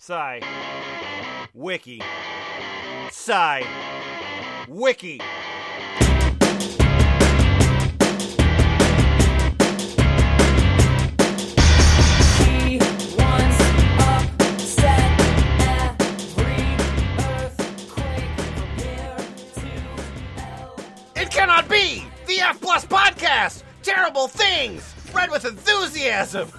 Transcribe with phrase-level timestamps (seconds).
[0.00, 0.40] Psi.
[1.54, 2.00] Wiki.
[3.10, 3.66] Psi.
[4.68, 5.20] Wiki.
[21.16, 22.04] It cannot be!
[22.28, 23.64] The F Plus Podcast!
[23.82, 24.94] Terrible things!
[25.12, 26.57] Read with enthusiasm!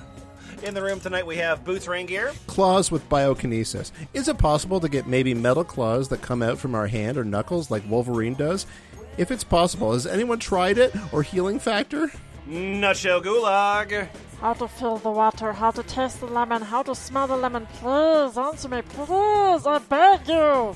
[0.64, 2.36] In the room tonight we have Boots Raingear.
[2.46, 3.92] claws with biokinesis.
[4.14, 7.24] Is it possible to get maybe metal claws that come out from our hand or
[7.24, 8.66] knuckles like Wolverine does?
[9.18, 12.12] If it's possible, has anyone tried it or healing factor?
[12.46, 14.10] Nutshell Gulag.
[14.42, 17.66] How to fill the water, how to taste the lemon, how to smell the lemon.
[17.76, 20.76] Please answer me, please, I beg you.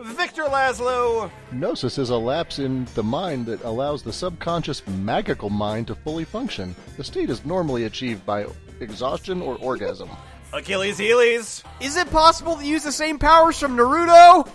[0.00, 1.30] Victor Laszlo.
[1.52, 6.24] Gnosis is a lapse in the mind that allows the subconscious magical mind to fully
[6.24, 6.74] function.
[6.96, 8.46] The state is normally achieved by
[8.80, 10.10] exhaustion or orgasm.
[10.52, 11.62] Achilles Heelies.
[11.80, 14.48] Is it possible to use the same powers from Naruto?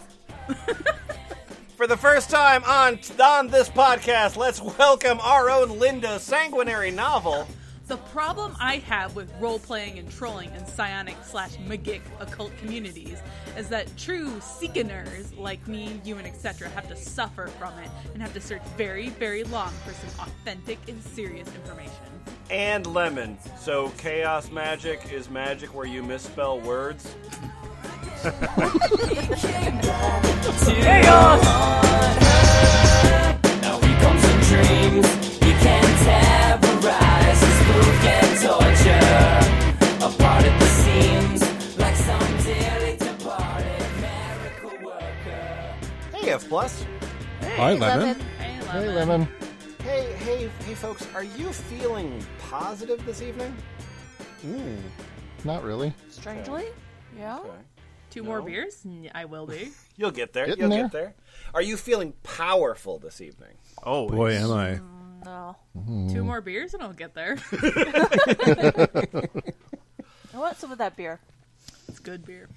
[1.76, 7.48] For the first time on, on this podcast, let's welcome our own Linda Sanguinary novel.
[7.90, 13.18] The problem I have with role playing and trolling in psionic slash magic occult communities
[13.58, 16.70] is that true seekeners like me, you, and etc.
[16.70, 20.78] have to suffer from it and have to search very, very long for some authentic
[20.88, 21.96] and serious information.
[22.52, 23.40] And Lemon.
[23.58, 27.16] So, chaos magic is magic where you misspell words.
[33.62, 33.80] Now
[35.60, 36.02] he comes in dreams.
[36.02, 37.42] He can terrorize.
[37.42, 40.06] His move can torture.
[40.06, 45.76] Apart at the seams, like some dearly departed miracle worker.
[46.14, 46.86] Hey, F Plus.
[47.58, 48.20] Hi, Lemon.
[48.38, 49.28] Hey, Hey, Lemon.
[49.84, 51.08] Hey, hey, hey, folks.
[51.16, 53.56] Are you feeling positive this evening?
[55.44, 55.94] Not really.
[56.10, 56.66] Strangely?
[57.18, 57.40] Yeah?
[58.10, 58.82] Two more beers?
[58.86, 59.70] N- I will be.
[59.98, 60.46] You'll get there.
[60.48, 61.14] Getting You'll get there.
[61.54, 63.56] Are you feeling powerful this evening?
[63.84, 64.80] Oh, Boy, am I.
[65.26, 65.56] No.
[66.12, 67.38] Two more beers and I'll get there.
[70.34, 71.20] I want some of that beer.
[71.88, 72.50] it's good beer.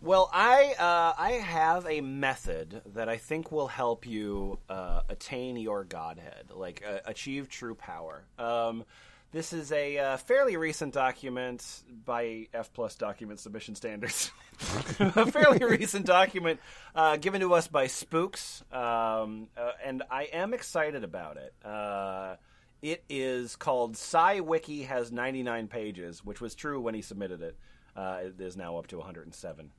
[0.00, 5.56] Well, I uh, I have a method that I think will help you uh, attain
[5.56, 8.22] your godhead, like uh, achieve true power.
[8.38, 8.84] Um,
[9.32, 14.30] this is a uh, fairly recent document by F plus document submission standards.
[15.00, 16.60] a fairly recent document
[16.94, 21.54] uh, given to us by Spooks, um, uh, and I am excited about it.
[21.64, 22.36] Uh,
[22.82, 27.56] it is called Psi Wiki has 99 pages, which was true when he submitted it.
[27.96, 29.70] Uh, it is now up to 107.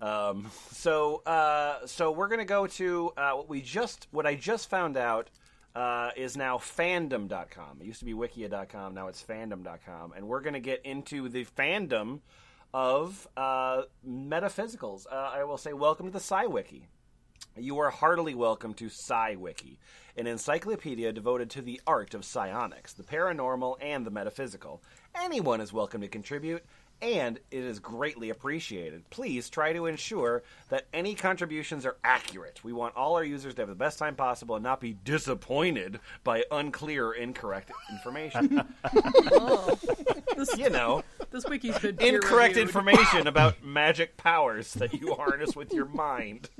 [0.00, 4.70] Um, so, uh, so we're gonna go to uh, what we just, what I just
[4.70, 5.30] found out
[5.74, 7.78] uh, is now fandom.com.
[7.80, 12.20] It used to be wikia.com, now it's fandom.com, and we're gonna get into the fandom
[12.72, 15.06] of uh, metaphysicals.
[15.10, 16.86] Uh, I will say, welcome to the Psi Wiki.
[17.56, 19.78] You are heartily welcome to Psi Wiki,
[20.16, 24.82] an encyclopedia devoted to the art of psionics, the paranormal, and the metaphysical.
[25.14, 26.64] Anyone is welcome to contribute,
[27.02, 29.08] and it is greatly appreciated.
[29.10, 32.60] Please try to ensure that any contributions are accurate.
[32.62, 36.00] We want all our users to have the best time possible and not be disappointed
[36.24, 38.62] by unclear or incorrect information.
[38.92, 38.94] This,
[39.32, 39.78] oh.
[40.56, 42.68] you know, this wiki's been incorrect reviewed.
[42.68, 46.48] information about magic powers that you harness with your mind.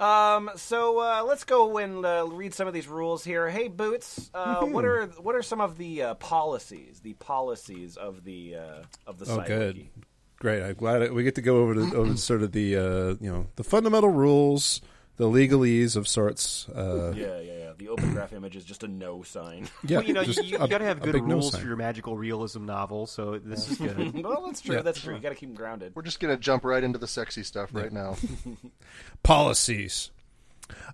[0.00, 3.50] Um, so uh, let's go and uh, read some of these rules here.
[3.50, 7.00] Hey, Boots, uh, what are what are some of the uh, policies?
[7.00, 9.76] The policies of the uh, of the Oh, site good.
[9.76, 9.90] wiki?
[10.38, 10.62] Great.
[10.62, 13.46] I'm glad we get to go over to over sort of the uh, you know
[13.56, 14.80] the fundamental rules,
[15.20, 16.66] the legalese of sorts.
[16.70, 17.72] Uh, Yeah, yeah, yeah.
[17.76, 19.68] The open graph image is just a no sign.
[19.86, 21.76] yeah, well, you know, you, you got to have good big no rules for your
[21.76, 24.14] magical realism novel, so this is good.
[24.24, 24.76] well, that's true.
[24.76, 24.82] Yeah.
[24.82, 25.14] That's true.
[25.14, 25.94] You got to keep them grounded.
[25.94, 28.16] We're just going to jump right into the sexy stuff right now.
[29.22, 30.10] policies.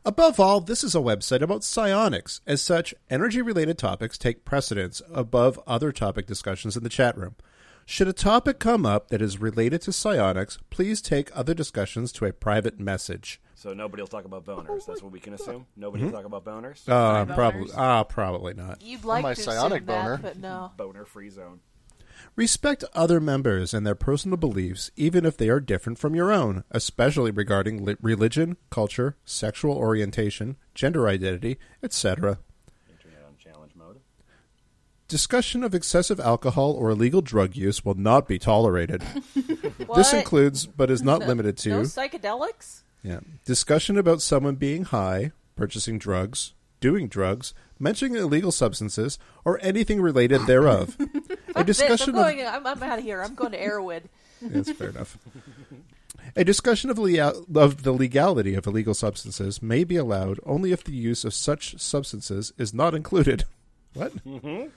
[0.04, 2.41] Above all, this is a website about psionics.
[2.48, 7.37] As such, energy related topics take precedence above other topic discussions in the chat room.
[7.84, 12.25] Should a topic come up that is related to psionics, please take other discussions to
[12.25, 13.40] a private message.
[13.58, 14.85] So nobody will talk about boners.
[14.87, 15.67] That's what we can assume.
[15.76, 16.87] Nobody will talk about boners.
[16.87, 17.35] Uh, boners.
[17.35, 18.82] probably, ah, probably not.
[18.82, 20.73] You'd like my to psionic assume that, but no.
[20.76, 21.61] Boner free zone.
[22.35, 26.64] Respect other members and their personal beliefs, even if they are different from your own,
[26.70, 32.38] especially regarding li- religion, culture, sexual orientation, gender identity, etc.
[32.91, 34.00] Internet on challenge mode.
[35.09, 39.02] Discussion of excessive alcohol or illegal drug use will not be tolerated.
[39.94, 42.82] This includes, but is not No- limited to, No psychedelics?
[43.02, 50.00] Yeah, discussion about someone being high, purchasing drugs, doing drugs, mentioning illegal substances, or anything
[50.00, 50.96] related thereof.
[51.56, 53.22] This, discussion I'm of- I'm, I'm out of here.
[53.22, 54.02] I'm going to Erowid.
[54.43, 55.16] That's fair enough.
[56.37, 60.92] A discussion of, of the legality of illegal substances may be allowed only if the
[60.92, 63.44] use of such substances is not included.
[63.94, 64.12] What?
[64.26, 64.69] Mm-hmm.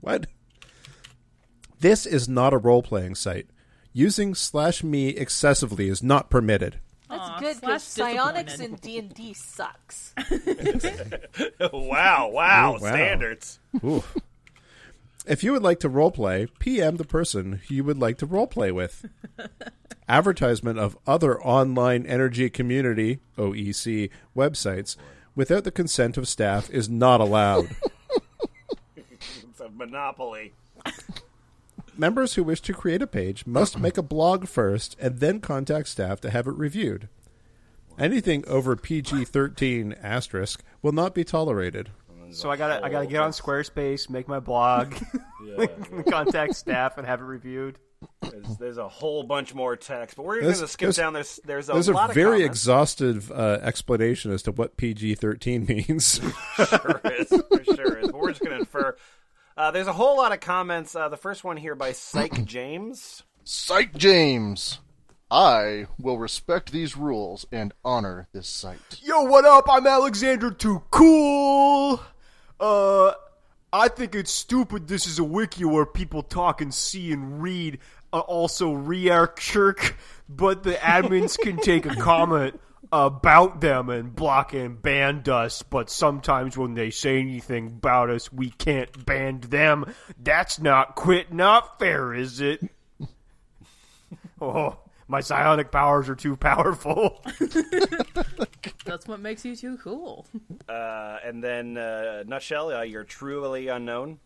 [0.00, 0.26] what?
[1.80, 3.48] This is not a role playing site.
[3.92, 6.78] Using slash me excessively is not permitted.
[7.08, 10.14] That's Aw, good slash because psionics in D and D sucks.
[11.72, 12.76] wow, wow, Oh, wow.
[12.78, 13.58] standards.
[13.84, 14.04] Ooh.
[15.26, 18.72] If you would like to roleplay, PM the person who you would like to roleplay
[18.72, 19.06] with.
[20.08, 24.96] Advertisement of other online energy community (OEC) websites
[25.34, 27.70] without the consent of staff is not allowed.
[28.96, 30.52] It's a monopoly.
[31.96, 35.88] Members who wish to create a page must make a blog first and then contact
[35.88, 37.08] staff to have it reviewed.
[37.98, 41.90] Anything over PG thirteen asterisk will not be tolerated.
[42.30, 44.94] So I gotta I gotta get on Squarespace, make my blog,
[46.10, 47.78] contact staff, and have it reviewed.
[48.22, 51.12] There's, there's a whole bunch more text, but we're There's- going to skip there's- down.
[51.12, 52.60] There's there's a There's lot a very comments.
[52.60, 56.18] exhaustive uh, explanation as to what PG thirteen means.
[56.56, 57.28] sure is.
[57.28, 58.06] For sure is.
[58.10, 58.96] But we're just going to infer.
[59.60, 60.96] Uh, there's a whole lot of comments.
[60.96, 63.24] Uh, the first one here by Psych James.
[63.44, 64.78] Psych James.
[65.30, 68.80] I will respect these rules and honor this site.
[69.02, 69.66] Yo, what up?
[69.68, 72.00] I'm Alexander Too Cool.
[72.58, 73.12] Uh,
[73.70, 74.88] I think it's stupid.
[74.88, 77.80] This is a wiki where people talk and see and read.
[78.14, 79.94] Uh, also, rearchirk,
[80.26, 82.58] but the admins can take a comment
[82.92, 85.62] about them and block and ban us.
[85.62, 89.92] But sometimes when they say anything about us, we can't ban them.
[90.18, 92.60] That's not quit, not fair, is it?
[94.40, 97.24] oh, my psionic powers are too powerful.
[98.84, 100.26] That's what makes you too cool.
[100.68, 104.20] Uh, and then, uh, nutshell, uh, you're truly unknown.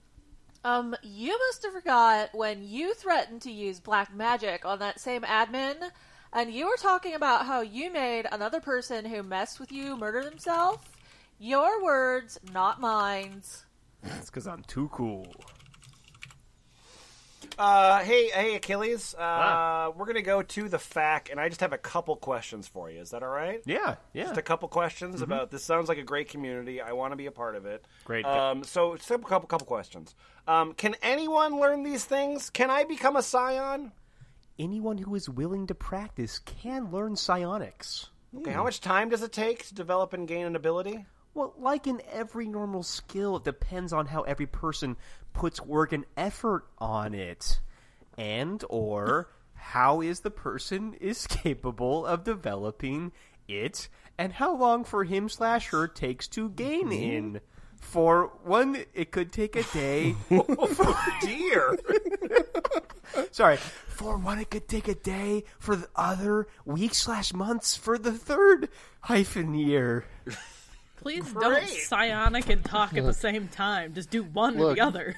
[0.62, 5.22] Um, you must have forgot when you threatened to use black magic on that same
[5.22, 5.76] admin,
[6.34, 10.22] and you were talking about how you made another person who messed with you murder
[10.25, 10.84] themselves.
[11.38, 13.42] Your words, not mine.
[14.02, 15.26] It's because I'm too cool.
[17.56, 19.14] Uh, hey, hey, Achilles.
[19.16, 19.92] Uh, Ah.
[19.94, 23.00] we're gonna go to the fact, and I just have a couple questions for you.
[23.00, 23.60] Is that all right?
[23.64, 24.25] Yeah, yeah.
[24.25, 25.62] Just a couple questions about this.
[25.62, 26.80] Sounds like a great community.
[26.80, 27.84] I want to be a part of it.
[28.04, 28.25] Great.
[28.25, 30.16] Um, so, just a couple, couple questions.
[30.48, 32.50] Um, can anyone learn these things?
[32.50, 33.92] Can I become a psion?
[34.58, 38.10] Anyone who is willing to practice can learn psionics.
[38.36, 41.06] Okay, how much time does it take to develop and gain an ability?
[41.34, 44.96] Well, like in every normal skill, it depends on how every person
[45.32, 47.58] puts work and effort on it,
[48.16, 53.10] and or how is the person is capable of developing
[53.48, 56.92] it, and how long for him slash her takes to gain mm-hmm.
[56.92, 57.40] in.
[57.76, 60.12] For one, it could take a day.
[60.28, 61.78] For dear.
[63.31, 63.56] Sorry.
[63.88, 65.44] For one, it could take a day.
[65.58, 67.76] For the other, weeks slash months.
[67.76, 68.69] For the third,
[69.00, 70.04] hyphen year.
[70.96, 71.42] Please Great.
[71.42, 73.94] don't psionic and talk at the same time.
[73.94, 74.76] Just do one or Look.
[74.76, 75.16] the other.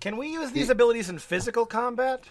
[0.00, 2.24] Can we use these abilities in physical combat?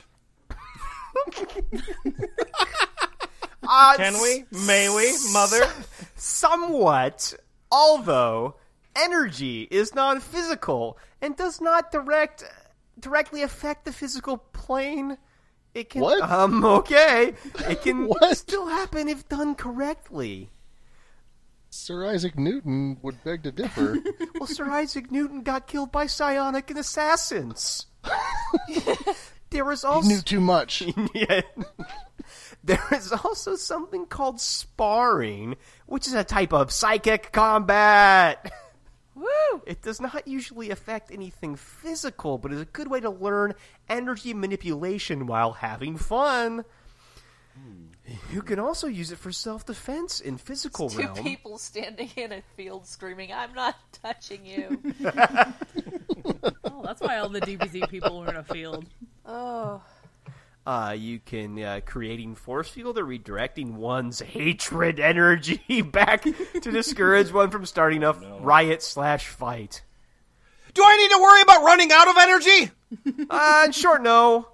[3.70, 4.46] Uh, Can we?
[4.66, 5.68] May we, mother?
[6.16, 7.34] Somewhat,
[7.72, 8.56] although
[8.96, 12.44] energy is non-physical and does not direct
[13.00, 15.18] directly affect the physical plane.
[15.74, 16.22] It can What?
[16.22, 17.34] um okay.
[17.70, 20.50] It can still happen if done correctly.
[21.70, 23.98] Sir Isaac Newton would beg to differ.
[24.40, 27.88] Well, Sir Isaac Newton got killed by psionic and assassins.
[29.50, 30.84] there was he also knew too much.
[31.14, 31.42] Yeah.
[32.64, 35.56] There is also something called sparring,
[35.88, 38.52] which is a type of psychic combat.
[39.18, 39.62] Woo!
[39.66, 43.56] It does not usually affect anything physical, but is a good way to learn
[43.90, 46.64] energy manipulation while having fun.
[47.56, 47.86] Hmm.
[48.32, 51.16] You can also use it for self-defense in physical Two realm.
[51.16, 54.82] people standing in a field screaming, "I'm not touching you."
[56.64, 58.86] Oh, that's why all the DBZ people were in a field.
[59.26, 59.82] oh,
[60.68, 67.32] Uh, you can uh, creating force field or redirecting one's hatred energy back to discourage
[67.32, 69.82] one from starting a riot slash fight.
[70.74, 72.72] Do I need to worry about running out of energy?
[73.30, 74.48] Uh, in short, no.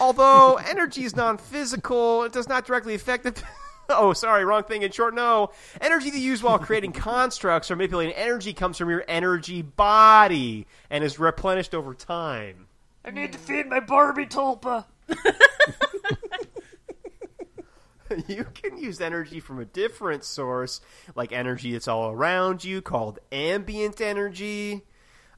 [0.00, 3.42] Although energy is non-physical, it does not directly affect the.
[3.88, 4.82] oh, sorry, wrong thing.
[4.82, 5.50] In short, no.
[5.80, 10.66] Energy that you use while creating constructs or manipulating energy comes from your energy body
[10.90, 12.66] and is replenished over time.
[13.04, 14.86] I need to feed my Barbie tulpa.
[18.28, 20.80] you can use energy from a different source,
[21.14, 24.82] like energy that's all around you, called ambient energy.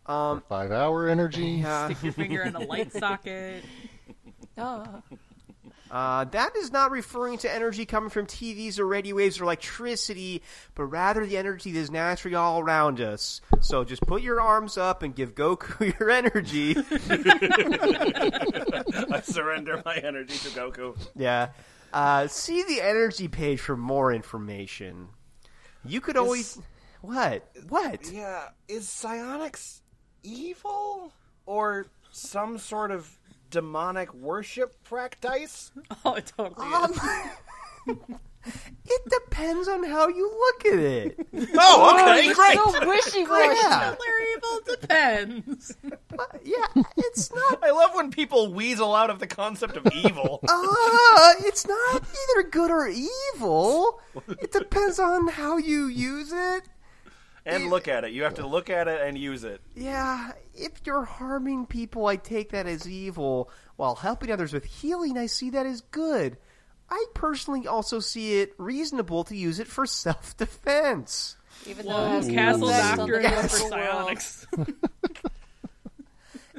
[0.07, 1.63] Um, Five hour energy.
[1.63, 1.87] Yeah.
[1.87, 3.65] Stick your finger in a light socket.
[4.59, 5.03] Oh.
[5.95, 10.43] Uh, that is not referring to energy coming from TVs or radio waves or electricity,
[10.75, 13.41] but rather the energy that is naturally all around us.
[13.61, 16.75] So just put your arms up and give Goku your energy.
[19.09, 20.99] I surrender my energy to Goku.
[21.15, 21.51] yeah.
[21.93, 25.07] Uh, see the energy page for more information.
[25.85, 26.59] You could always.
[27.03, 27.49] What?
[27.69, 28.11] What?
[28.11, 29.81] Yeah, is psionics
[30.25, 31.13] evil
[31.47, 33.09] or some sort of
[33.55, 35.71] demonic worship practice?
[36.05, 37.97] Oh, it totally Um, is.
[38.87, 41.27] it depends on how you look at it.
[41.57, 42.55] Oh, okay, You're great.
[42.59, 43.57] so wishy-washy.
[43.63, 43.95] Yeah.
[43.99, 45.77] They're evil depends.
[46.45, 50.41] yeah, it's not I love when people weasel out of the concept of evil.
[50.43, 54.01] Uh, it's not either good or evil.
[54.29, 56.65] It depends on how you use it.
[57.47, 58.13] and look at it.
[58.13, 59.61] You have to look at it and use it.
[59.77, 65.19] Yeah, if you're harming people, I take that as evil, while helping others with healing,
[65.19, 66.37] I see that as good.
[66.91, 71.37] I personally also see it reasonable to use it for self defense.
[71.67, 74.47] Even though it Whoa, has Castle effect on Doctor the and for psionics.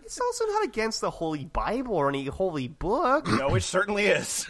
[0.05, 3.27] It's also not against the Holy Bible or any holy book.
[3.27, 4.47] No, it certainly is.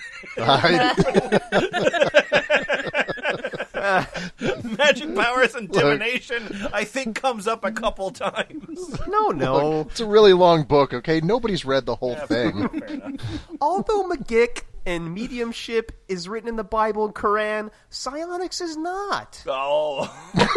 [3.86, 4.08] I,
[4.78, 8.98] Magic powers and divination, I think, comes up a couple times.
[9.08, 9.82] No, no.
[9.82, 11.22] it's a really long book, okay?
[11.22, 12.68] Nobody's read the whole thing.
[12.80, 13.22] Fair enough.
[13.62, 19.44] Although Magic and mediumship is written in the Bible and Quran, psionics is not.
[19.48, 20.12] Oh.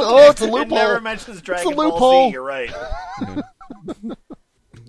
[0.00, 0.78] Oh, it's a It loophole.
[0.78, 2.28] never mentions Dragon a Ball loophole.
[2.28, 2.72] Z, you're right.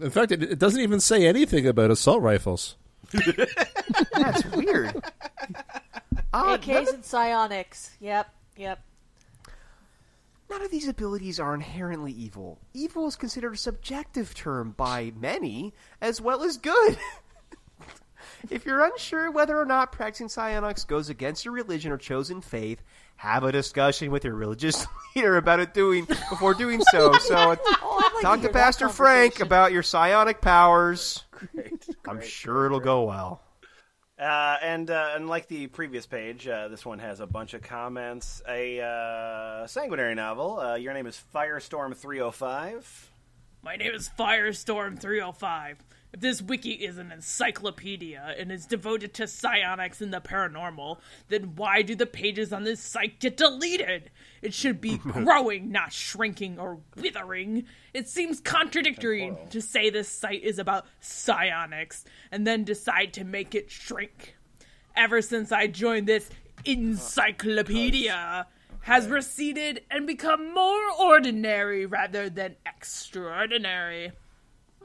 [0.01, 2.75] In fact, it, it doesn't even say anything about assault rifles.
[4.13, 5.03] That's weird.
[6.33, 7.95] Uh, AKs and psionics.
[8.00, 8.83] Yep, yep.
[10.50, 12.59] none of these abilities are inherently evil.
[12.74, 16.98] Evil is considered a subjective term by many, as well as good.
[18.50, 22.83] if you're unsure whether or not practicing psionics goes against your religion or chosen faith,
[23.17, 27.13] have a discussion with your religious leader about it doing before doing so.
[27.19, 31.24] So, Oh, like talk to to Pastor Frank about your psionic powers.
[31.31, 31.86] Great.
[32.07, 33.41] I'm great, sure it'll go well.
[34.19, 38.41] Uh, and uh, unlike the previous page, uh, this one has a bunch of comments.
[38.49, 40.59] A uh, sanguinary novel.
[40.59, 43.11] Uh, your name is Firestorm 305.
[43.63, 45.77] My name is Firestorm 305.
[46.11, 50.97] If this wiki is an encyclopedia and is devoted to psionics and the paranormal,
[51.29, 54.09] then why do the pages on this site get deleted?
[54.41, 57.65] It should be growing, not shrinking or withering.
[57.93, 63.55] It seems contradictory to say this site is about psionics and then decide to make
[63.55, 64.36] it shrink.
[64.96, 66.29] Ever since I joined this
[66.65, 68.48] encyclopedia,
[68.81, 74.12] has receded and become more ordinary rather than extraordinary.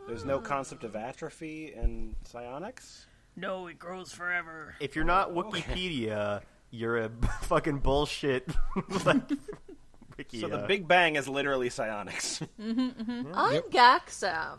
[0.06, 3.06] There's no concept of atrophy in psionics.
[3.36, 4.74] No, it grows forever.
[4.80, 6.42] If you're not Wikipedia,
[6.74, 7.10] you're a
[7.42, 8.48] fucking bullshit.
[9.04, 9.22] like,
[10.18, 12.42] Wiki, So the uh, Big Bang is literally psionics.
[12.58, 14.58] I'm Gaxam,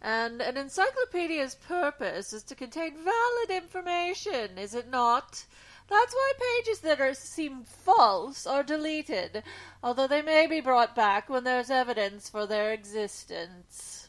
[0.00, 5.44] and an encyclopedia's purpose is to contain valid information, is it not?
[5.88, 9.42] That's why pages that are seem false are deleted,
[9.82, 14.08] although they may be brought back when there's evidence for their existence.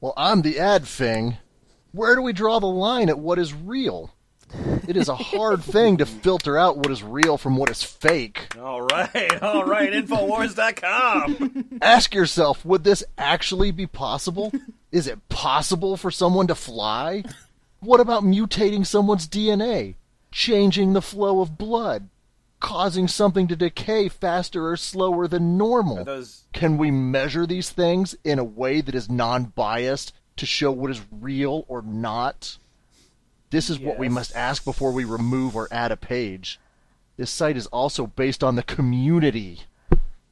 [0.00, 1.38] Well, I'm the ad thing.
[1.90, 4.14] Where do we draw the line at what is real?
[4.86, 8.56] It is a hard thing to filter out what is real from what is fake.
[8.58, 9.92] all right, all right.
[9.92, 11.78] Infowars.com.
[11.80, 14.52] Ask yourself, would this actually be possible?
[14.90, 17.24] Is it possible for someone to fly?
[17.80, 19.94] What about mutating someone's DNA?
[20.30, 22.08] Changing the flow of blood?
[22.60, 26.04] Causing something to decay faster or slower than normal?
[26.04, 30.70] Those Can we measure these things in a way that is non biased to show
[30.70, 32.58] what is real or not?
[33.52, 36.58] This is what we must ask before we remove or add a page.
[37.18, 39.60] This site is also based on the community.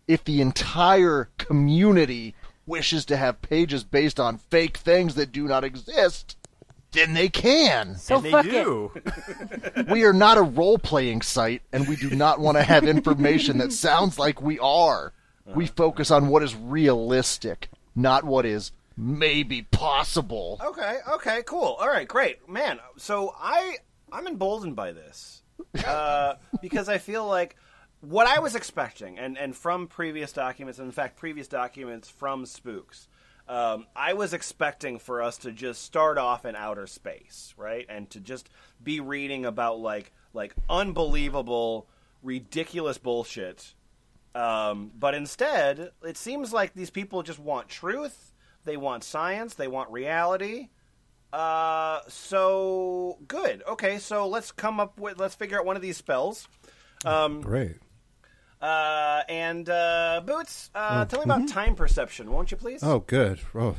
[0.09, 2.35] If the entire community
[2.67, 6.39] wishes to have pages based on fake things that do not exist,
[6.93, 7.97] then they can.
[7.97, 8.53] So and they fuck it.
[8.53, 8.91] do.
[9.93, 13.59] We are not a role playing site, and we do not want to have information
[13.59, 15.13] that sounds like we are.
[15.45, 15.75] We uh-huh.
[15.77, 20.61] focus on what is realistic, not what is maybe possible.
[20.65, 21.77] Okay, okay, cool.
[21.81, 22.49] All right, great.
[22.49, 23.77] Man, so I
[24.13, 25.43] I'm emboldened by this.
[25.87, 27.57] Uh, because I feel like
[28.01, 32.45] what I was expecting and and from previous documents, and in fact previous documents from
[32.47, 33.09] Spooks,
[33.49, 37.87] um, I was expecting for us to just start off in outer space, right?
[37.89, 38.49] And to just
[38.83, 41.89] be reading about like like unbelievable
[42.23, 43.75] ridiculous bullshit
[44.35, 48.30] Um, but instead, it seems like these people just want truth.
[48.65, 49.55] They want science.
[49.55, 50.69] They want reality.
[51.33, 53.63] Uh, so good.
[53.69, 56.49] Okay, so let's come up with let's figure out one of these spells.
[57.05, 57.77] Um, Great.
[58.61, 62.83] uh, and uh, Boots, uh, tell me about time perception, won't you, please?
[62.83, 63.39] Oh, good.
[63.55, 63.77] Oh,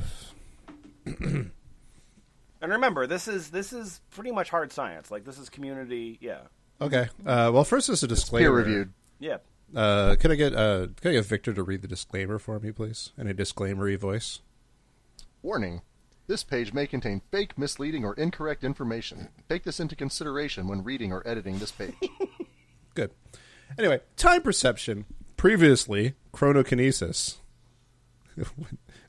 [2.64, 5.10] And remember, this is this is pretty much hard science.
[5.10, 6.18] Like this is community.
[6.20, 6.42] Yeah,
[6.80, 7.08] okay.
[7.26, 8.44] Uh, well, first is a disclaimer.
[8.48, 8.92] Peer reviewed.
[9.18, 9.38] yeah.
[9.74, 12.70] Uh, can I get uh, can I get Victor to read the disclaimer for me,
[12.72, 14.40] please, in a disclaimery voice?
[15.42, 15.82] Warning.
[16.28, 19.28] This page may contain fake, misleading, or incorrect information.
[19.48, 21.94] Take this into consideration when reading or editing this page.
[22.94, 23.10] Good.
[23.78, 25.04] Anyway, time perception.
[25.36, 27.38] Previously, chronokinesis.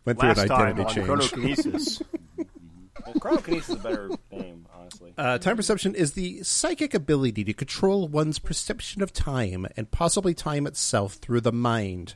[0.06, 1.32] Went through Last an time identity on change.
[1.32, 2.02] chronokinesis.
[3.06, 5.14] Well, chronokinesis is a better name, honestly.
[5.18, 10.34] Uh, time perception is the psychic ability to control one's perception of time and possibly
[10.34, 12.16] time itself through the mind.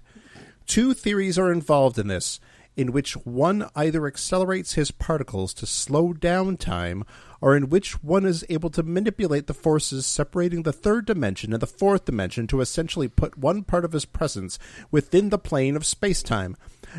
[0.65, 2.39] Two theories are involved in this,
[2.77, 7.03] in which one either accelerates his particles to slow down time,
[7.41, 11.61] or in which one is able to manipulate the forces separating the third dimension and
[11.61, 14.59] the fourth dimension to essentially put one part of his presence
[14.91, 16.55] within the plane of space-time.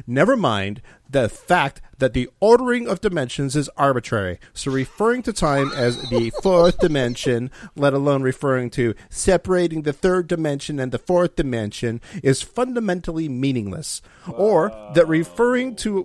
[0.06, 4.38] Never mind the fact that the ordering of dimensions is arbitrary.
[4.52, 10.28] So referring to time as the fourth dimension, let alone referring to separating the third
[10.28, 14.02] dimension and the fourth dimension, is fundamentally meaningless.
[14.32, 16.04] Or that referring to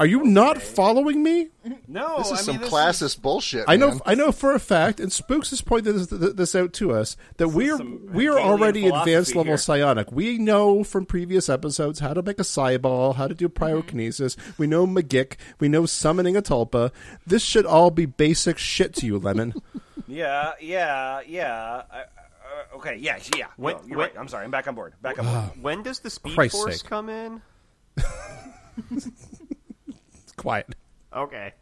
[0.00, 1.50] Are you not following me?
[1.86, 3.64] No, This is I mean, some this classist bullshit.
[3.68, 4.00] I know, man.
[4.06, 7.48] I know for a fact, and Spooks has pointed this, this out to us that
[7.48, 9.58] we are we are already philosophy advanced level here.
[9.58, 10.10] psionic.
[10.12, 14.36] We know from previous episodes how to make a psiball, how to do pyrokinesis.
[14.56, 15.36] We know Magic.
[15.58, 16.92] We know summoning a tulpa.
[17.26, 19.54] This should all be basic shit to you, Lemon.
[20.08, 21.82] Yeah, yeah, yeah.
[21.88, 23.46] I, uh, okay, yeah, yeah.
[23.56, 24.18] When- No, you're when- right.
[24.18, 24.44] I'm sorry.
[24.44, 24.94] I'm back on board.
[25.02, 25.62] Back on board.
[25.62, 26.90] when does the Speed Christ's Force sake.
[26.90, 27.40] come in?
[30.40, 30.74] Quiet.
[31.14, 31.52] Okay.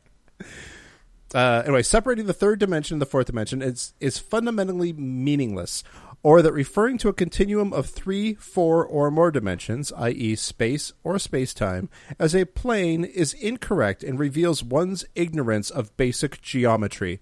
[1.34, 5.82] uh, anyway, separating the third dimension and the fourth dimension is is fundamentally meaningless,
[6.22, 11.18] or that referring to a continuum of three, four, or more dimensions, i.e., space or
[11.18, 11.88] space-time,
[12.20, 17.20] as a plane is incorrect and reveals one's ignorance of basic geometry.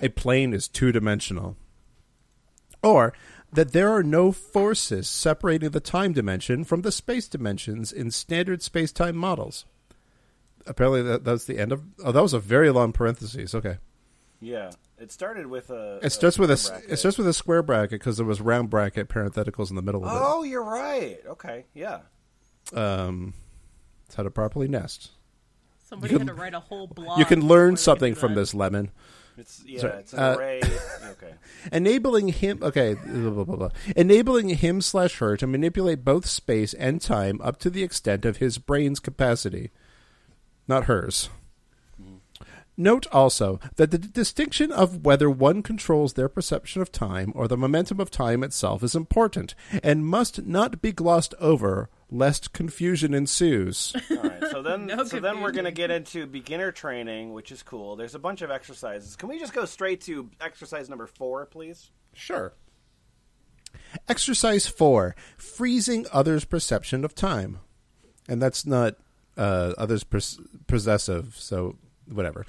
[0.00, 1.56] A plane is two-dimensional.
[2.84, 3.12] Or
[3.52, 8.62] that there are no forces separating the time dimension from the space dimensions in standard
[8.62, 9.64] space-time models
[10.68, 11.82] apparently that, that's the end of.
[12.04, 13.54] Oh, that was a very long parenthesis.
[13.54, 13.78] Okay,
[14.40, 16.00] Yeah, it started with a.
[16.02, 16.68] it starts with a.
[16.70, 16.90] bracket.
[16.90, 20.04] It starts with a square bracket because there was round bracket parentheticals in the middle
[20.04, 20.20] of it.
[20.20, 21.18] Oh, you're right.
[21.26, 22.00] Okay, yeah.
[22.74, 23.34] Um,
[24.06, 25.10] it's how to properly nest.
[25.88, 27.18] Somebody You had to write a whole blog.
[27.18, 28.90] You can learn something from this lemon.
[29.38, 29.80] It's yeah.
[29.80, 30.60] Sorry, It's an uh, array.
[31.04, 31.34] okay.
[31.72, 33.70] enabling him okay blah, blah, blah, blah.
[33.96, 38.38] enabling him slash her to manipulate both space and time up to the extent of
[38.38, 39.70] his brain's capacity
[40.68, 41.28] not hers
[42.80, 47.48] note also that the d- distinction of whether one controls their perception of time or
[47.48, 49.52] the momentum of time itself is important
[49.82, 54.44] and must not be glossed over lest confusion ensues All right.
[54.52, 55.56] So then, No so then we're confusion.
[55.56, 57.96] gonna get into beginner training, which is cool.
[57.96, 59.16] There's a bunch of exercises.
[59.16, 61.90] Can we just go straight to exercise number four, please?
[62.14, 62.54] Sure.
[64.08, 67.58] Exercise four: freezing others' perception of time,
[68.28, 68.94] and that's not
[69.38, 71.34] uh, others pers- possessive.
[71.38, 72.44] So whatever.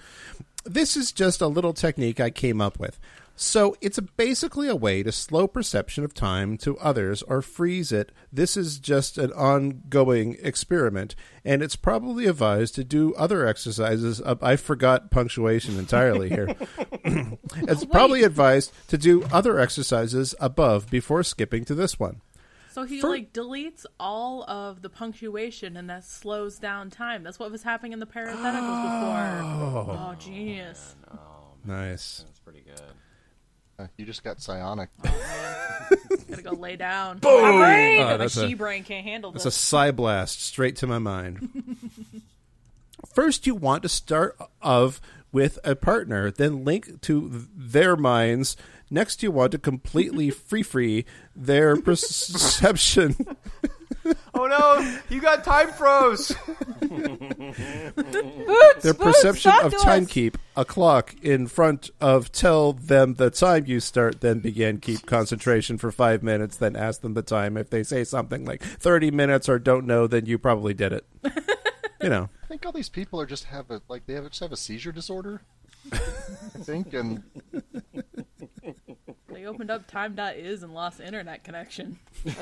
[0.66, 3.00] This is just a little technique I came up with.
[3.42, 7.94] So it's a, basically a way to slow perception of time to others or freeze
[7.94, 8.12] it.
[8.34, 14.22] This is just an ongoing experiment, and it's probably advised to do other exercises.
[14.22, 16.50] I forgot punctuation entirely here.
[17.56, 22.20] it's probably advised to do other exercises above before skipping to this one.
[22.80, 27.24] So he For- like deletes all of the punctuation, and that slows down time.
[27.24, 28.34] That's what was happening in the parentheticals
[29.84, 29.98] before.
[29.98, 30.96] Oh, genius!
[31.66, 32.24] Nice.
[32.26, 32.82] That's pretty good.
[33.78, 34.90] Uh, you just got psionic.
[35.04, 37.18] Gotta go lay down.
[37.20, 37.42] Boom!
[37.42, 40.78] My brain, Oh, my that's a- she brain can't handle That's a psi blast straight
[40.78, 41.50] to my mind.
[43.14, 45.00] First, you want to start of
[45.32, 48.56] with a partner, then link to their minds.
[48.90, 53.16] Next, you want to completely free free their perception.
[54.34, 56.30] Oh no, you got time froze.
[56.80, 56.98] Boots,
[58.82, 63.30] their Boots, perception of to time keep a clock in front of tell them the
[63.30, 67.58] time you start then begin keep concentration for five minutes then ask them the time
[67.58, 71.06] if they say something like 30 minutes or don't know then you probably did it
[72.02, 74.40] you know I think all these people are just have a like they have just
[74.40, 75.42] have a seizure disorder.
[75.92, 75.98] I
[76.60, 77.24] think, and
[79.40, 82.00] They They opened up time.is and lost internet connection.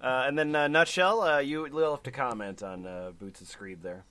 [0.00, 3.82] Uh, and then, uh, Nutshell, uh, you will have to comment on uh, Boots' screed
[3.82, 4.04] there.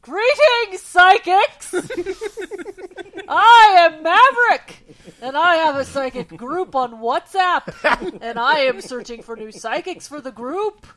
[0.00, 1.72] Greetings, psychics!
[3.28, 4.84] I am Maverick,
[5.22, 10.08] and I have a psychic group on WhatsApp, and I am searching for new psychics
[10.08, 10.88] for the group.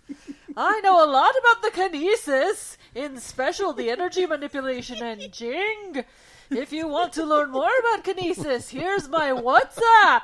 [0.57, 6.03] I know a lot about the kinesis, in special the energy manipulation and Jing.
[6.51, 10.21] If you want to learn more about kinesis, here's my WhatsApp.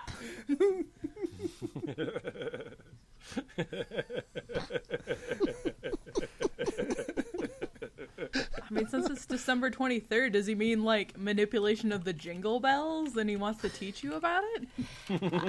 [8.71, 13.17] I mean, since it's December 23rd, does he mean like manipulation of the jingle bells
[13.17, 14.67] and he wants to teach you about it?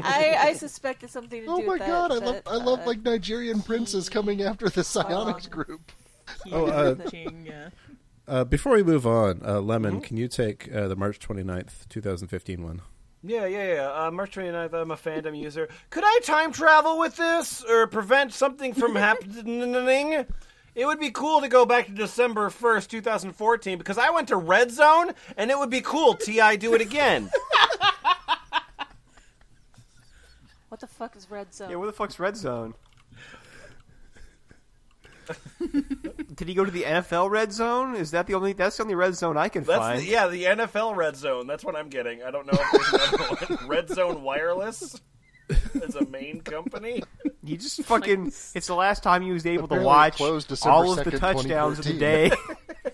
[0.05, 2.49] I, I suspect it's something to do Oh my with that, god, I love that,
[2.49, 5.93] I love uh, like Nigerian princes coming after the psionics group.
[6.51, 7.69] Oh, uh, Jing, yeah.
[8.33, 10.01] Uh, before we move on, uh, Lemon, Mm-hmm.
[10.05, 12.81] can you take uh, the March 29th, 2015 one?
[13.23, 13.93] Yeah, yeah, yeah.
[14.07, 15.69] Uh, March 29th, I'm a fandom user.
[15.91, 20.25] Could I time travel with this or prevent something from happening?
[20.75, 24.37] It would be cool to go back to December 1st, 2014, because I went to
[24.37, 26.15] Red Zone, and it would be cool.
[26.15, 26.57] T.I.
[26.57, 27.29] do it again.
[30.69, 31.69] What the fuck is Red Zone?
[31.69, 32.73] Yeah, where the fuck's Red Zone?
[36.35, 37.95] Did he go to the NFL Red Zone?
[37.95, 38.53] Is that the only?
[38.53, 40.01] That's the only Red Zone I can That's find.
[40.01, 41.47] the, yeah, the NFL Red Zone.
[41.47, 42.23] That's what I'm getting.
[42.23, 43.69] I don't know if there's another one.
[43.69, 45.01] Red Zone Wireless
[45.75, 47.03] is a Maine company.
[47.45, 48.29] He just fucking.
[48.55, 50.21] It's the last time he was able to Apparently it watch
[50.67, 52.31] all of the touchdowns of the day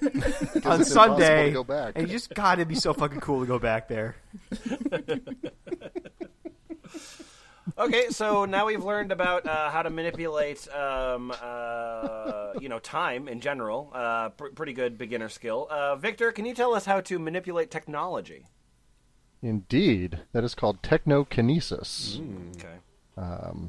[0.65, 1.47] on Sunday.
[1.47, 1.93] to go back.
[1.97, 4.17] And you just God, it'd be so fucking cool to go back there.
[7.79, 13.29] Okay, so now we've learned about uh, how to manipulate, um, uh, you know, time
[13.29, 13.93] in general.
[13.95, 15.69] Uh, pr- pretty good beginner skill.
[15.71, 18.47] Uh, Victor, can you tell us how to manipulate technology?
[19.43, 22.21] Indeed, that is called technokinesis.
[22.57, 23.69] Okay.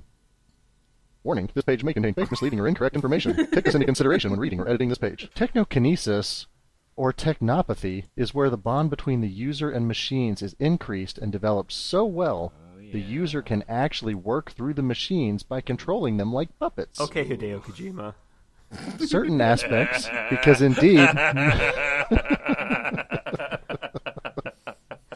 [1.23, 3.35] Warning: This page may contain fake, misleading, or incorrect information.
[3.51, 5.29] Take this into consideration when reading or editing this page.
[5.35, 6.47] Technokinesis,
[6.95, 11.71] or technopathy, is where the bond between the user and machines is increased and developed
[11.71, 12.51] so well
[12.91, 16.99] the user can actually work through the machines by controlling them like puppets.
[16.99, 18.13] Okay, Hideo Kojima.
[19.07, 20.99] Certain aspects, because indeed,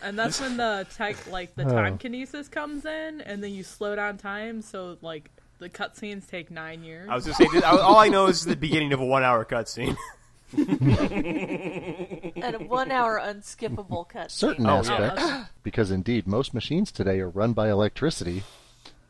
[0.04, 3.96] And that's when the tech, like the time kinesis comes in, and then you slow
[3.96, 7.08] down time, so like the cutscenes take nine years.
[7.10, 7.64] I was just saying.
[7.64, 9.96] All I know is the beginning of a one-hour cutscene.
[12.36, 14.32] and a one hour unskippable cutscene.
[14.32, 14.94] certain Oh, yeah.
[14.94, 18.44] aspects, because indeed most machines today are run by electricity,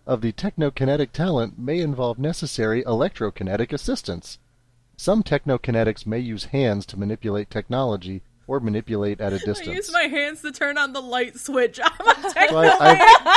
[0.05, 4.37] of the technokinetic talent may involve necessary electrokinetic assistance.
[4.97, 9.69] Some technokinetics may use hands to manipulate technology or manipulate at a distance.
[9.69, 11.79] I use my hands to turn on the light switch.
[11.83, 12.77] I'm a tech So I-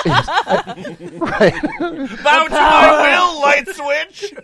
[0.04, 1.62] I- right.
[2.24, 4.34] Bow to my will, light switch.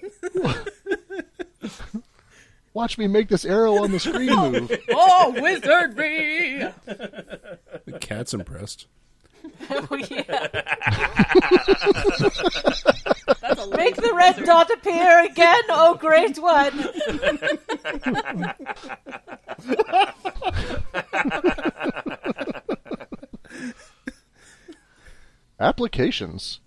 [2.74, 4.72] Watch me make this arrow on the screen move.
[4.90, 6.58] Oh, wizardry!
[6.86, 8.86] The cat's impressed.
[9.70, 10.48] Oh, yeah.
[13.40, 16.88] That's a Make the red dot appear again, oh great one!
[25.60, 26.60] Applications.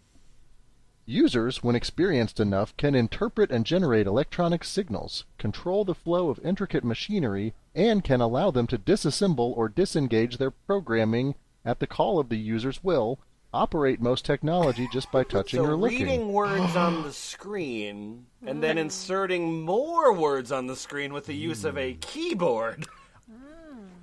[1.07, 6.83] Users, when experienced enough, can interpret and generate electronic signals, control the flow of intricate
[6.83, 12.29] machinery, and can allow them to disassemble or disengage their programming at the call of
[12.29, 13.19] the user's will,
[13.53, 15.99] operate most technology just by touching So or looking.
[15.99, 21.35] reading words on the screen and then inserting more words on the screen with the
[21.35, 22.85] use of a keyboard.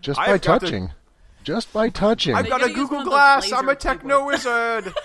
[0.00, 0.90] Just I've by got touching.
[1.42, 2.34] Just by touching.
[2.34, 3.52] I've got a Google one of those Glass.
[3.52, 4.92] I'm a techno wizard.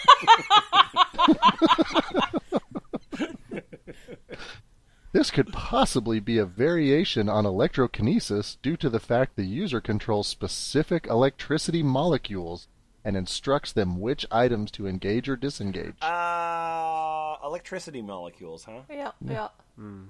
[5.14, 10.28] This could possibly be a variation on electrokinesis due to the fact the user controls
[10.28, 12.68] specific electricity molecules
[13.04, 15.96] and instructs them which items to engage or disengage.
[16.04, 18.82] Uh, electricity molecules, huh?
[18.92, 19.48] Yeah, yeah.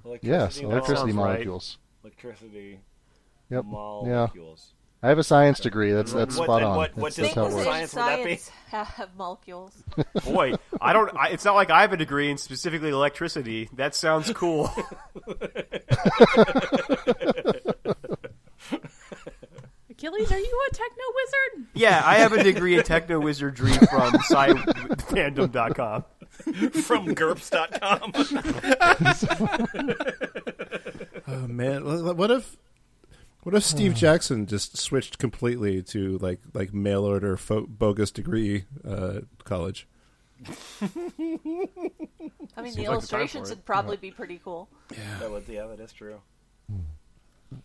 [0.04, 1.32] Electricity yes, electricity Sounds right.
[1.32, 1.78] molecules.
[2.02, 2.80] Electricity
[3.50, 3.64] Yep.
[4.04, 4.26] Yeah.
[5.00, 5.04] Molecules.
[5.04, 5.92] I have a science degree.
[5.92, 6.76] That's that's What- spot on.
[6.76, 7.64] what- what that's, does that's how it works.
[7.64, 8.38] Science would that be?
[8.70, 9.72] have molecules.
[10.24, 11.14] Boy, I don't.
[11.16, 13.68] I, it's not like I have a degree in specifically electricity.
[13.74, 14.70] That sounds cool.
[19.90, 21.66] Achilles, are you a techno wizard?
[21.74, 26.04] yeah, I have a degree in techno wizardry from scifandom.com.
[26.82, 28.12] From GURPS.com.
[31.30, 31.84] Oh man,
[32.16, 32.56] what if
[33.42, 33.98] What if Steve hmm.
[33.98, 39.86] Jackson just switched completely to like like mail order fo- bogus degree uh, college?
[40.46, 40.50] I
[41.18, 41.68] mean,
[42.56, 44.68] Seems the like illustrations for would probably be pretty cool.
[44.90, 46.20] Yeah, That would, yeah, that is true.
[46.70, 47.58] Hmm.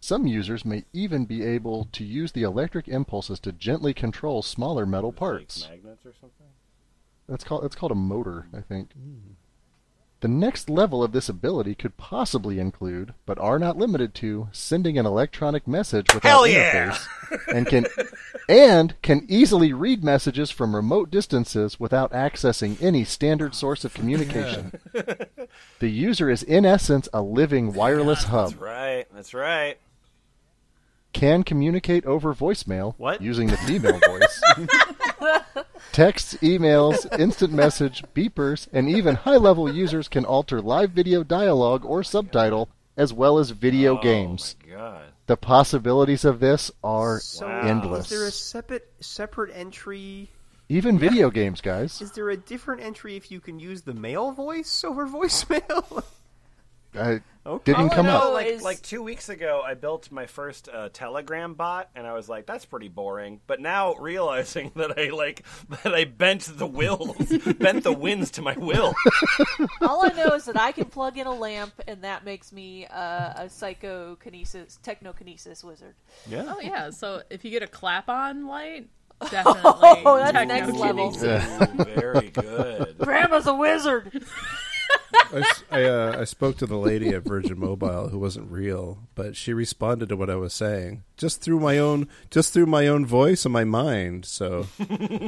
[0.00, 4.86] Some users may even be able to use the electric impulses to gently control smaller
[4.86, 5.62] metal parts.
[5.62, 6.46] Like magnets or something.
[7.28, 8.92] That's called that's called a motor, I think.
[8.92, 9.32] Hmm.
[10.20, 14.98] The next level of this ability could possibly include, but are not limited to, sending
[14.98, 16.90] an electronic message without Hell yeah!
[17.30, 17.86] interface, and can
[18.48, 24.72] and can easily read messages from remote distances without accessing any standard source of communication.
[25.78, 28.50] the user is in essence a living wireless hub.
[28.50, 29.06] That's right.
[29.14, 29.78] That's right.
[31.12, 33.22] Can communicate over voicemail What?
[33.22, 34.42] using the female voice.
[35.98, 41.84] Texts, emails, instant message, beepers, and even high level users can alter live video dialogue
[41.84, 44.54] or subtitle as well as video oh, games.
[44.62, 45.02] Oh my god.
[45.26, 48.12] The possibilities of this are So endless.
[48.12, 50.30] is there a separate separate entry?
[50.68, 52.00] Even video games, guys.
[52.00, 56.04] Is there a different entry if you can use the male voice over voicemail?
[56.94, 57.72] I Okay.
[57.72, 58.34] didn't All come know up.
[58.34, 62.12] Like is- like two weeks ago, I built my first uh, Telegram bot, and I
[62.12, 65.44] was like, "That's pretty boring." But now realizing that I like
[65.82, 67.16] that I bent the wills,
[67.58, 68.94] bent the winds to my will.
[69.80, 72.86] All I know is that I can plug in a lamp, and that makes me
[72.86, 75.94] uh, a psychokinesis, technokinesis wizard.
[76.28, 76.44] Yeah.
[76.54, 78.88] Oh yeah, so if you get a clap-on light,
[79.30, 79.62] definitely.
[80.04, 81.12] Oh, that's next level.
[81.12, 81.80] kinesis.
[81.80, 82.98] Ooh, very good.
[82.98, 84.22] Grandma's a wizard.
[85.12, 89.34] I, I, uh, I spoke to the lady at Virgin Mobile who wasn't real, but
[89.36, 93.04] she responded to what I was saying just through my own just through my own
[93.04, 94.24] voice and my mind.
[94.24, 94.68] So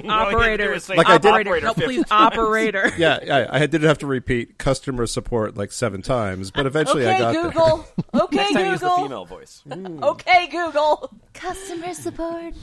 [0.08, 2.92] Operator, was say Like I did- operator, operator help, please, operator.
[2.98, 7.14] yeah, I, I didn't have to repeat customer support like seven times, but eventually I
[7.14, 7.42] Okay, got there.
[7.50, 7.86] Google.
[8.12, 9.02] Okay, Next time, use the Google.
[9.04, 9.62] female voice.
[10.02, 11.10] Okay, Google.
[11.32, 12.54] Customer support.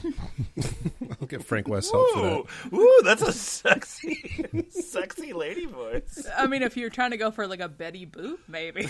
[1.20, 2.44] I'll get Frank West help for that.
[2.74, 6.26] Ooh, ooh, that's a sexy, sexy lady voice.
[6.36, 8.88] I mean, if you're trying to go for like a Betty Boop, maybe.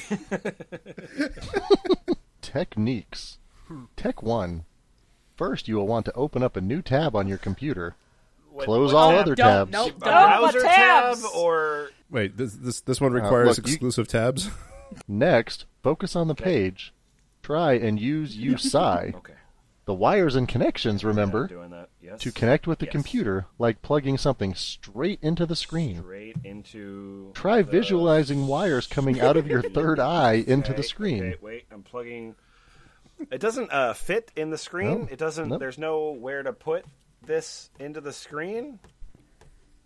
[2.52, 3.38] Techniques.
[3.66, 3.84] Hmm.
[3.96, 4.64] Tech 1.
[5.36, 7.94] First, you will want to open up a new tab on your computer.
[8.50, 9.20] What- Close what all tab?
[9.20, 9.70] other Don't, tabs.
[9.72, 10.00] nope, A don't.
[10.00, 11.24] browser my tab tabs.
[11.36, 14.48] or Wait, this this this one requires uh, look, you- exclusive tabs.
[15.08, 16.92] Next, focus on the page.
[17.42, 18.78] Try and use USI.
[19.14, 19.34] okay.
[19.88, 21.88] The wires and connections, remember, doing that.
[22.02, 22.20] Yes.
[22.20, 22.92] to connect with the Yes.
[22.92, 26.00] computer, like plugging something straight into the screen.
[26.02, 27.30] straight into.
[27.34, 31.24] Try the- visualizing wires coming out of your third eye into the Okay, screen.
[31.24, 32.34] Okay, wait, I'm plugging.
[33.32, 35.00] It doesn't uh, fit in the screen.
[35.04, 35.48] No, it doesn't.
[35.48, 35.58] nope.
[35.58, 36.84] There's nowhere to put
[37.24, 38.80] this into the screen.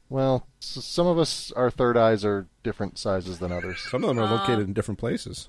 [0.08, 3.78] Well, s- some of us, our third eyes are different sizes than others.
[3.88, 5.48] Some of them are located in different places.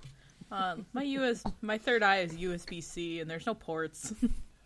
[0.54, 4.13] Um, my US, my third eye is USB C, and there's no ports.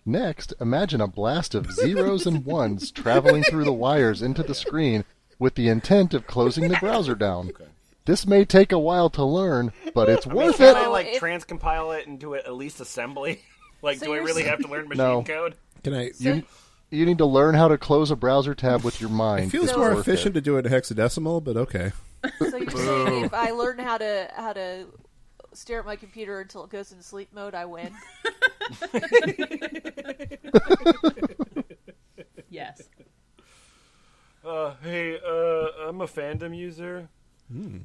[0.05, 5.05] Next, imagine a blast of zeros and ones traveling through the wires into the screen
[5.39, 7.51] with the intent of closing the browser down.
[8.05, 10.77] This may take a while to learn, but it's worth Can it.
[10.77, 13.41] I like If- transcompile it into at least assembly?
[13.81, 15.23] like, So do I really s- have to learn machine No.
[15.23, 15.55] code?
[15.83, 16.11] Can I?
[16.17, 16.43] You,
[16.89, 19.45] you need to learn how to close a browser tab with your mind.
[19.47, 20.39] it feels more efficient it.
[20.39, 21.91] to do it in hexadecimal, but okay.
[22.39, 24.85] So you're saying if I learn how to how to
[25.57, 27.93] stare at my computer until it goes into sleep mode, I win?
[32.49, 32.81] yes.
[34.45, 37.09] Uh, hey, uh, I'm a fandom user.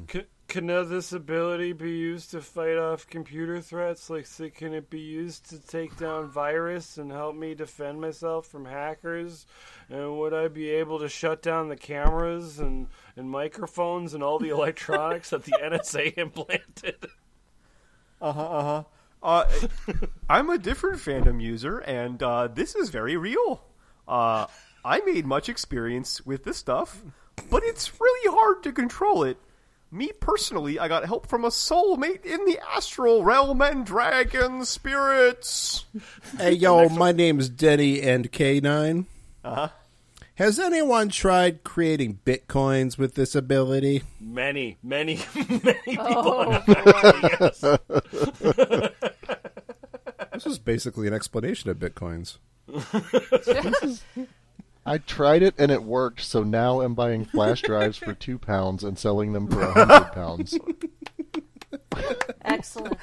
[0.09, 4.11] Can, can now this ability be used to fight off computer threats?
[4.11, 8.49] Like, so can it be used to take down virus and help me defend myself
[8.49, 9.47] from hackers?
[9.89, 14.41] And would I be able to shut down the cameras and, and microphones and all
[14.41, 17.07] the electronics that the NSA implanted?
[18.23, 18.83] Uh, huh, uh huh.
[19.23, 19.45] Uh
[20.31, 23.63] I'm a different fandom user, and uh, this is very real.
[24.07, 24.47] Uh,
[24.85, 27.03] I made much experience with this stuff,
[27.51, 29.39] but it's really hard to control it.
[29.91, 35.85] Me personally, I got help from a soulmate in the astral realm and dragon spirits.
[36.39, 39.05] Hey, yo, my name's Denny and K9.
[39.45, 39.69] Uh-huh.
[40.43, 44.03] Has anyone tried creating bitcoins with this ability?
[44.19, 46.09] Many, many, many people.
[46.09, 47.65] Oh, yes.
[50.33, 52.39] This is basically an explanation of bitcoins.
[54.85, 58.83] I tried it and it worked, so now I'm buying flash drives for two pounds
[58.83, 60.59] and selling them for a hundred pounds.
[62.45, 62.99] excellent.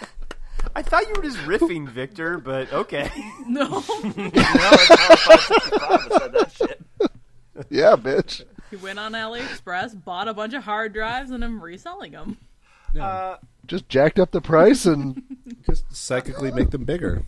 [0.76, 3.10] I thought you were just riffing, Victor, but okay.
[3.48, 3.82] No.
[4.14, 4.72] Now
[7.70, 8.44] Yeah, bitch.
[8.70, 12.38] he went on AliExpress, bought a bunch of hard drives, and I'm reselling them.
[13.66, 15.22] Just jacked up the price and
[15.66, 17.24] Just psychically make them bigger.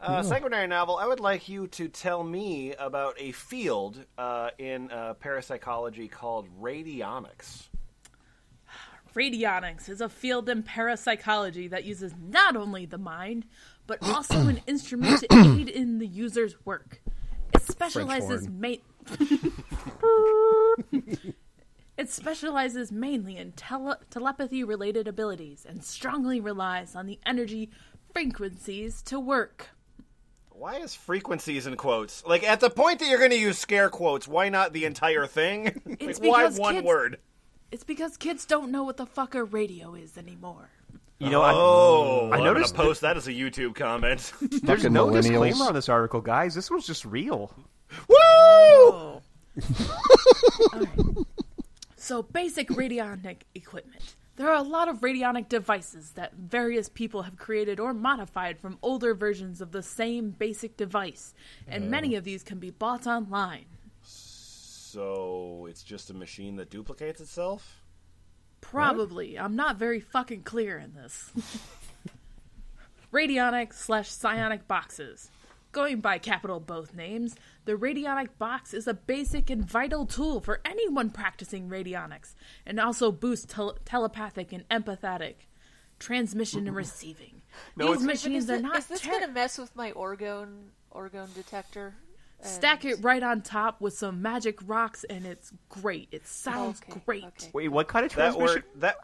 [0.00, 4.90] uh, sanguinary novel, I would like you to tell me about a field uh, in
[4.90, 7.68] uh, parapsychology called radionics.
[9.14, 13.46] Radionics is a field in parapsychology that uses not only the mind,
[13.86, 17.00] but also an instrument to aid in the user's work.
[17.68, 18.60] It specializes horn.
[18.60, 18.76] ma-
[21.98, 27.70] It specializes mainly in tele- telepathy related abilities and strongly relies on the energy
[28.12, 29.68] frequencies to work.
[30.50, 32.22] Why is frequencies in quotes?
[32.26, 35.26] Like at the point that you're going to use scare quotes, why not the entire
[35.26, 35.80] thing?
[35.98, 37.18] It's like, why one kids- word?
[37.72, 40.70] It's because kids don't know what the fuck a radio is anymore.
[41.18, 44.32] You know, I, Oh, I I'm noticed gonna post that as a YouTube comment.
[44.40, 45.22] there's Fucking no millennials.
[45.22, 46.54] disclaimer on this article, guys.
[46.54, 47.54] This was just real.
[48.08, 49.22] Woo!
[51.96, 54.14] So, basic radionic equipment.
[54.36, 58.78] There are a lot of radionic devices that various people have created or modified from
[58.82, 61.32] older versions of the same basic device,
[61.66, 61.88] and uh.
[61.88, 63.64] many of these can be bought online.
[64.02, 67.82] So it's just a machine that duplicates itself.
[68.60, 69.38] Probably.
[69.38, 71.30] I'm not very fucking clear in this.
[73.12, 75.30] Radionic slash psionic boxes.
[75.72, 80.60] Going by capital both names, the radionic box is a basic and vital tool for
[80.64, 85.34] anyone practicing radionics, and also boosts tel- telepathic and empathetic
[85.98, 87.42] transmission and receiving.
[87.76, 90.68] No, These machines is, are thi- not is this ter- gonna mess with my orgone
[90.94, 91.94] orgone detector?
[92.42, 96.08] Stack it right on top with some magic rocks, and it's great.
[96.12, 97.24] It sounds Okay, great.
[97.24, 97.50] okay.
[97.52, 98.54] Wait, what kind of That transmission?
[98.54, 98.80] word.
[98.80, 98.96] That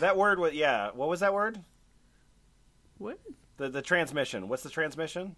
[0.00, 0.38] that word.
[0.38, 0.90] Was, yeah.
[0.94, 1.60] What was that word?
[2.98, 3.18] What?
[3.58, 4.48] The the transmission.
[4.48, 5.36] What's the transmission?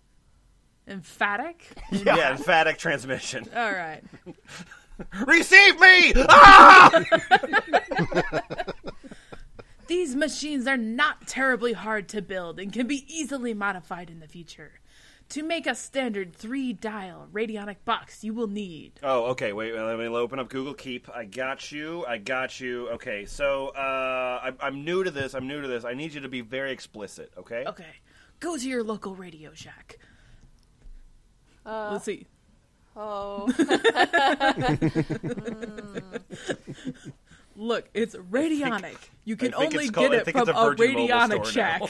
[0.87, 1.67] Emphatic?
[1.91, 3.47] Yeah, emphatic transmission.
[3.57, 4.03] All right.
[5.27, 6.13] Receive me!
[6.29, 7.05] Ah!
[9.87, 14.29] These machines are not terribly hard to build and can be easily modified in the
[14.29, 14.81] future.
[15.31, 19.53] To make a standard three dial radionic box, you will need Oh, okay.
[19.53, 21.11] Wait, let me open up Google Keep.
[21.15, 22.07] I got you.
[22.07, 22.89] I got you.
[22.91, 25.35] Okay, so uh, I'm, I'm new to this.
[25.35, 25.85] I'm new to this.
[25.85, 27.31] I need you to be very explicit.
[27.37, 27.65] Okay.
[27.67, 27.85] Okay,
[28.41, 29.99] go to your local Radio Shack.
[31.67, 32.27] Let's see.
[32.97, 33.47] Oh,
[37.55, 38.97] Look, it's radionic.
[39.25, 41.83] You can only called- get it from a, a radionic store shack.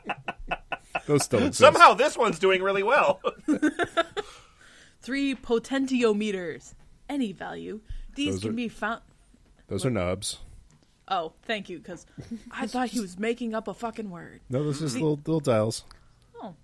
[1.06, 1.58] Those still exist.
[1.58, 3.20] Somehow this one's doing really well.
[5.00, 6.74] Three potentiometers.
[7.08, 7.80] Any value.
[8.14, 9.02] These Those can are- be found.
[9.68, 10.38] Those are knobs.
[11.08, 12.06] Oh, thank you, because
[12.50, 14.40] I thought he was making up a fucking word.
[14.48, 15.84] No, those are just little little dials.
[16.42, 16.54] Oh.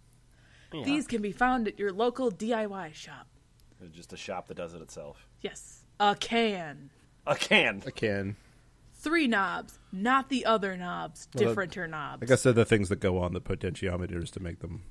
[0.84, 3.26] These can be found at your local DIY shop.
[3.92, 5.26] Just a shop that does it itself.
[5.42, 6.90] Yes, a can.
[7.26, 7.82] A can.
[7.86, 8.36] A can.
[9.02, 12.20] Three knobs, not the other knobs, Well, differenter knobs.
[12.22, 14.82] Like I said, the things that go on the potentiometers to make them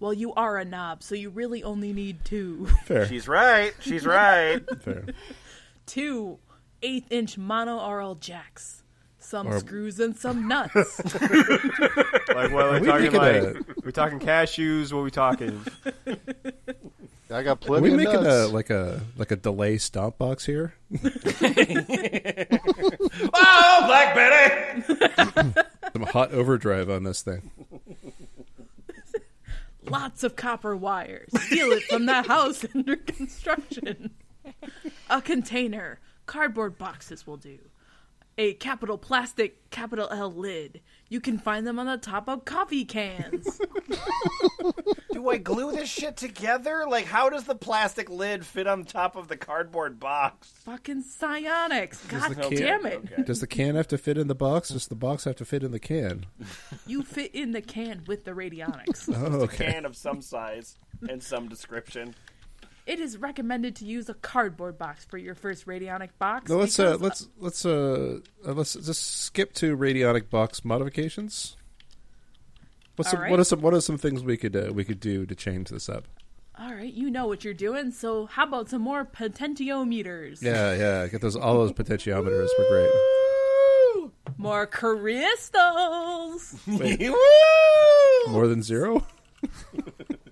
[0.00, 2.66] Well, you are a knob, so you really only need two.
[2.84, 3.06] fair.
[3.06, 3.72] She's right.
[3.80, 4.62] She's right.
[4.82, 5.04] fair.
[5.86, 6.38] two
[6.82, 8.82] eighth inch mono RL jacks.
[9.18, 10.74] Some Or- screws and some nuts.
[12.36, 13.42] Like, what are we we talking making like?
[13.42, 14.92] a- we talking cashews?
[14.92, 15.64] What are we talking?
[17.30, 17.78] I got plenty.
[17.78, 20.74] Are we of making a like a like a delay stomp box here?
[23.38, 25.62] Oh, Black Betty.
[25.92, 27.50] Some hot overdrive on this thing.
[29.88, 31.30] Lots of copper wires.
[31.42, 34.10] Steal it from that house under construction.
[35.08, 36.00] A container.
[36.26, 37.58] Cardboard boxes will do.
[38.36, 40.80] A capital plastic capital L lid.
[41.08, 43.60] You can find them on the top of coffee cans.
[45.12, 46.84] Do I glue this shit together?
[46.88, 50.52] Like, how does the plastic lid fit on top of the cardboard box?
[50.64, 52.04] Fucking psionics.
[52.06, 53.00] God the can- damn it.
[53.12, 53.22] Okay.
[53.22, 54.70] Does the can have to fit in the box?
[54.70, 56.26] Does the box have to fit in the can?
[56.86, 59.06] You fit in the can with the radionics.
[59.16, 59.72] Oh, okay.
[59.72, 60.76] Can of some size
[61.08, 62.14] and some description.
[62.86, 66.48] It is recommended to use a cardboard box for your first radionic box.
[66.48, 71.56] No, let's uh, let's let's uh, uh let's just skip to radionic box modifications.
[72.94, 73.30] What's some, All right.
[73.30, 75.68] what are some what are some things we could uh, we could do to change
[75.68, 76.06] this up?
[76.58, 77.90] All right, you know what you're doing.
[77.90, 80.40] So how about some more potentiometers?
[80.40, 82.90] Yeah, yeah, get those all those potentiometers were great.
[84.38, 86.54] More crystals.
[86.66, 87.16] Woo!
[88.28, 89.04] More than zero?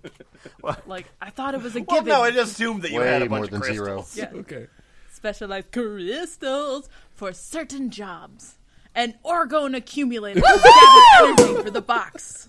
[0.86, 2.08] Like I thought it was a Well, given.
[2.12, 4.06] no, I just assumed that you Way had a more than of zero.
[4.14, 4.30] Yeah.
[4.34, 4.66] Okay.
[5.12, 8.56] Specialized crystals for certain jobs.
[8.94, 12.48] An orgone accumulator to gather energy for the box.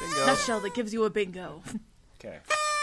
[0.00, 0.26] Bingo.
[0.26, 1.62] Nutshell that gives you a bingo.
[2.20, 2.38] Okay.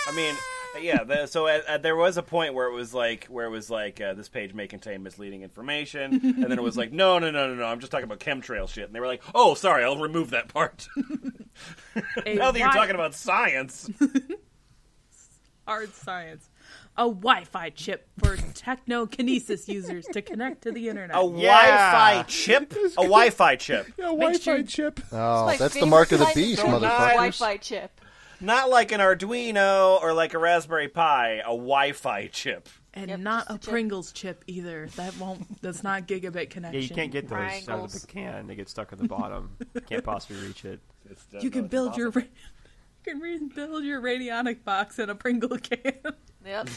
[0.08, 0.36] I mean,
[0.82, 1.04] yeah.
[1.04, 3.70] The, so uh, uh, there was a point where it was like, where it was
[3.70, 7.32] like, uh, this page may contain misleading information, and then it was like, no, no,
[7.32, 7.66] no, no, no.
[7.66, 10.48] I'm just talking about chemtrail shit, and they were like, oh, sorry, I'll remove that
[10.48, 10.88] part.
[12.26, 13.90] A now that you're talking about science,
[15.68, 16.50] hard science.
[16.98, 21.16] A Wi-Fi chip for technokinesis users to connect to the internet.
[21.16, 25.00] a Wi-Fi chip, a Wi-Fi chip, Yeah, Make Wi-Fi sure- chip.
[25.12, 27.14] Oh, that's the mark of the beast, thing is motherfuckers.
[27.14, 28.02] Wi-Fi chip.
[28.42, 32.70] Not like an Arduino or like a Raspberry Pi, a Wi-Fi chip.
[32.94, 33.70] and Yep, not a a chip.
[33.72, 34.88] Pringles chip either.
[34.96, 35.62] That won't.
[35.62, 36.82] That's not gigabit connection.
[36.82, 38.02] Yeah, you can't get those out of Triangles.
[38.02, 38.48] the can.
[38.48, 39.52] They get stuck at the bottom.
[39.88, 40.80] Can't possibly reach it.
[41.42, 42.12] You can build your.
[42.12, 42.22] ra-
[43.06, 45.94] You can rebuild your radionic box in a Pringle can.
[46.46, 46.70] Yep.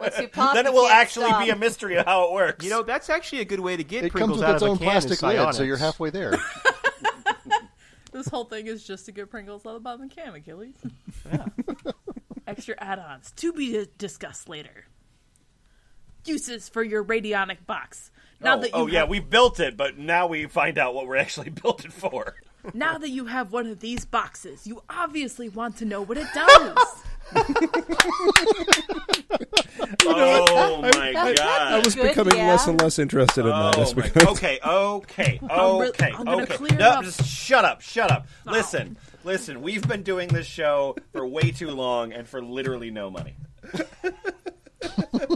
[0.00, 1.44] Once you pop, Then it will actually stop.
[1.44, 2.64] be a mystery of how it works.
[2.64, 4.62] You know, that's actually a good way to get It Pringles comes with out its
[4.62, 4.86] of a own can.
[4.86, 6.34] plastic lid, so you're halfway there.
[8.12, 10.34] This whole thing is just to get Pringles out of the bottom of the can,
[10.34, 10.74] Achilles.
[11.30, 11.46] Yeah.
[12.46, 14.86] Extra add-ons to be discussed later.
[16.24, 18.10] Uses for your radionic box.
[18.40, 20.78] Now oh, that oh, you oh yeah, have- we built it, but now we find
[20.78, 22.34] out what we're actually built it for.
[22.74, 26.26] now that you have one of these boxes, you obviously want to know what it
[26.34, 27.04] does.
[30.06, 31.72] Oh my That- god!
[31.72, 32.48] I was Good, becoming yeah.
[32.48, 33.78] less and less interested in that.
[33.78, 34.30] Oh as we my- go.
[34.32, 36.56] okay, okay, I'm re- okay, I'm gonna okay.
[36.56, 37.04] clear no, up.
[37.04, 38.26] just shut up, shut up.
[38.44, 39.62] Listen, listen.
[39.62, 43.36] We've been doing this show for way too long and for literally no money.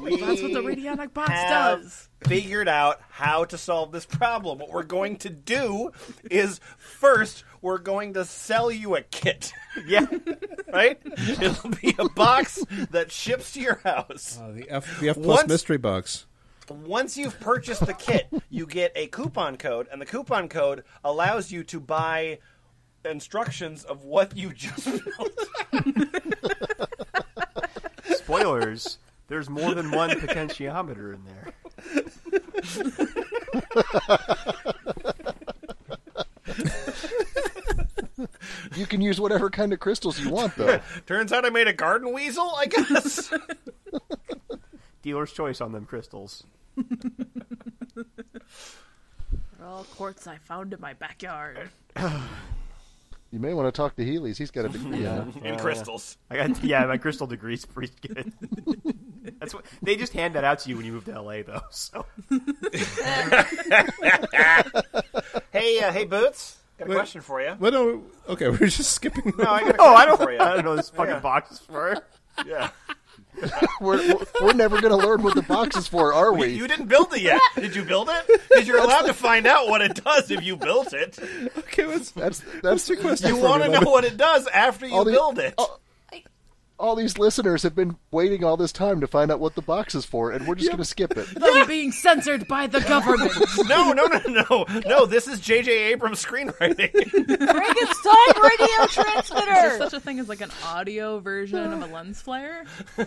[0.02, 2.08] We That's what the radionic box have does.
[2.26, 4.58] Figured out how to solve this problem.
[4.58, 5.90] What we're going to do
[6.30, 9.52] is first we're going to sell you a kit.
[9.86, 10.06] Yeah.
[10.72, 11.00] Right?
[11.04, 14.38] It'll be a box that ships to your house.
[14.40, 16.26] Uh, the F, the F plus Once- mystery box.
[16.68, 21.52] Once you've purchased the kit, you get a coupon code, and the coupon code allows
[21.52, 22.38] you to buy
[23.04, 25.48] instructions of what you just built.
[28.16, 28.98] Spoilers.
[29.34, 31.52] There's more than one potentiometer in there.
[38.76, 40.80] You can use whatever kind of crystals you want, though.
[41.06, 43.32] Turns out I made a garden weasel, I guess.
[45.02, 46.44] Dealer's choice on them crystals.
[46.76, 48.04] They're
[49.66, 51.70] all quartz I found in my backyard.
[53.34, 54.36] You may want to talk to Heelies.
[54.36, 55.44] He's got a degree in it.
[55.44, 56.18] In crystals.
[56.30, 58.32] I got yeah, my crystal degree's pretty good.
[59.40, 61.62] That's what they just hand that out to you when you move to LA, though.
[61.70, 62.06] So
[65.50, 66.58] Hey, uh, hey, Boots.
[66.78, 66.94] Got a Wait.
[66.94, 67.56] question for you.
[67.58, 69.32] Well, no, okay, we're just skipping.
[69.36, 70.38] No, I got a oh, I question don't, for you.
[70.38, 71.18] I don't know this fucking Yeah.
[71.18, 71.96] box is for.
[72.46, 72.70] Yeah.
[73.80, 76.48] We're, we're, we're never going to learn what the box is for, are we?
[76.54, 77.40] You didn't build it yet.
[77.56, 78.40] Did you build it?
[78.48, 81.18] Because you're allowed to find out what it does if you built it.
[81.58, 83.34] okay, let's, That's that's the question.
[83.34, 85.54] You want to know what it does after you All the- build it.
[85.58, 85.78] oh.
[86.78, 89.94] All these listeners have been waiting all this time to find out what the box
[89.94, 91.26] is for, and we're just going to skip it.
[91.40, 93.32] Them being censored by the government.
[93.66, 95.06] No, no, no, no, no.
[95.06, 95.70] This is J.J.
[95.92, 96.90] Abrams screenwriting.
[96.90, 99.78] Frankenstein radio Is there transmitter.
[99.78, 102.64] such a thing as like an audio version of a lens flare?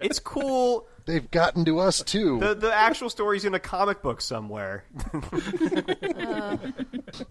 [0.00, 0.86] It's cool.
[1.04, 2.38] They've gotten to us too.
[2.40, 4.84] The the actual story's in a comic book somewhere.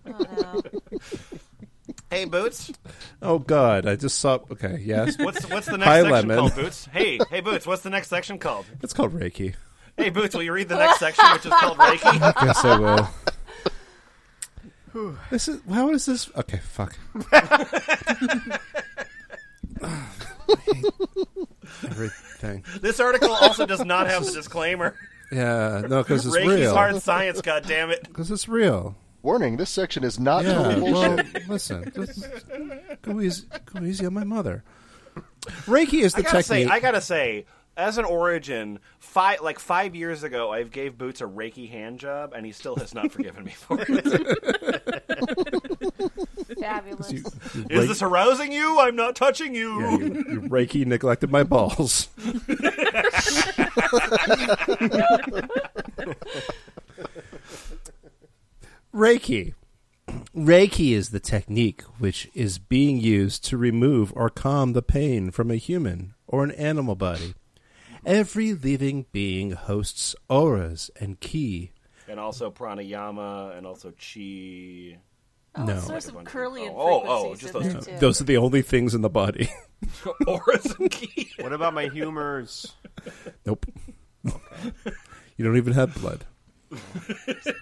[0.07, 0.61] Oh,
[2.11, 2.71] Hey, Boots.
[3.21, 4.39] Oh God, I just saw.
[4.51, 6.37] Okay, yes, What's what's the next Hi, section Lemon.
[6.37, 6.85] called, Boots?
[6.91, 7.65] Hey, hey, Boots.
[7.65, 8.65] What's the next section called?
[8.81, 9.55] it's called Reiki.
[9.97, 10.35] Hey, Boots.
[10.35, 12.33] Will you read the next section, which is called Reiki?
[12.45, 12.77] Yes, I
[14.93, 15.13] will.
[15.29, 16.29] this is how is this?
[16.37, 16.95] Okay, fuck.
[21.83, 22.63] Everything.
[22.81, 24.95] This article also does not have the disclaimer.
[25.31, 26.73] Yeah, no, because it's Reiki's real.
[26.73, 27.41] hard science.
[27.41, 28.03] God damn it.
[28.03, 28.95] Because it's real.
[29.25, 30.53] Warning: This section is not Yeah.
[30.53, 31.49] total Well, bullshit.
[31.49, 31.91] listen.
[31.95, 32.27] Just
[33.01, 33.47] go easy.
[33.73, 34.63] Go easy on my mother.
[35.65, 36.67] Reiki is the I gotta technique.
[36.67, 37.45] say, I gotta say,
[37.75, 42.33] as an origin, five like five years ago, I gave Boots a Reiki hand job,
[42.35, 45.03] and he still has not forgiven me for it.
[46.59, 47.11] Fabulous.
[47.11, 47.23] You-
[47.55, 48.79] you Is this arousing you?
[48.79, 49.81] I'm not touching you.
[49.81, 52.09] Yeah, you, you Reiki neglected my balls.
[58.95, 59.53] Reiki.
[60.33, 65.51] Reiki is the technique which is being used to remove or calm the pain from
[65.51, 67.33] a human or an animal body.
[68.05, 71.71] Every living being hosts auras and ki.
[72.07, 74.97] And also pranayama, and also chi.
[75.55, 75.79] Oh, No.
[75.81, 77.99] so there's some Kirlian Oh, oh, frequencies just those there, too.
[77.99, 79.49] Those are the only things in the body.
[80.27, 81.31] Auras and ki.
[81.41, 82.73] What about my humors?
[83.45, 83.65] nope.
[84.23, 86.23] you don't even have blood.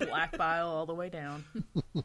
[0.08, 1.46] Black bile all the way down.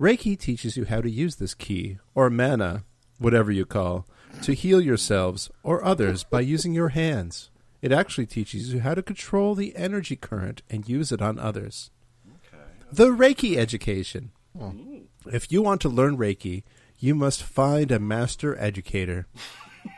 [0.00, 2.84] Reiki teaches you how to use this key, or mana,
[3.18, 4.06] whatever you call,
[4.42, 7.50] to heal yourselves or others by using your hands.
[7.82, 11.90] It actually teaches you how to control the energy current and use it on others.
[12.28, 12.62] Okay.
[12.92, 14.32] The Reiki education.
[14.58, 14.98] Hmm.
[15.26, 16.62] If you want to learn Reiki,
[16.98, 19.26] you must find a master educator.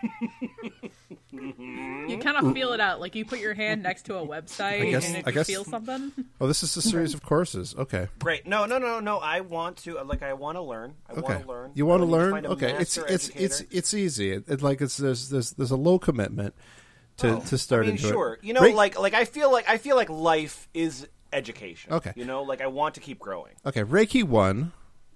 [2.09, 2.23] You mm-hmm.
[2.23, 2.55] kind of mm.
[2.55, 5.17] feel it out, like you put your hand next to a website, I guess- and
[5.19, 7.75] if I you guess- feel something, Oh, this is a series of courses.
[7.77, 8.09] Okay.
[8.19, 8.47] Great.
[8.47, 9.19] No, no, no, no.
[9.19, 10.23] I want to uh, like.
[10.23, 10.95] I want to learn.
[11.09, 11.23] I Okay.
[11.23, 11.71] want to learn.
[11.75, 12.47] You want to learn?
[12.47, 12.73] okay.
[12.73, 13.79] It's it's it's educator.
[13.79, 14.31] it's easy.
[14.33, 16.55] It, it, like it's there's there's there's a low commitment
[17.19, 17.41] to oh.
[17.41, 18.35] to start I mean, into sure.
[18.35, 18.45] it.
[18.45, 21.93] You know, Rei- like like I feel like I feel like life is education.
[21.93, 22.13] Okay.
[22.17, 23.53] You know, like I want to keep growing.
[23.65, 24.73] Okay, Reiki 1,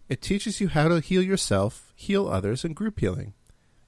[0.08, 3.34] it teaches you how to heal yourself, heal others, and group healing.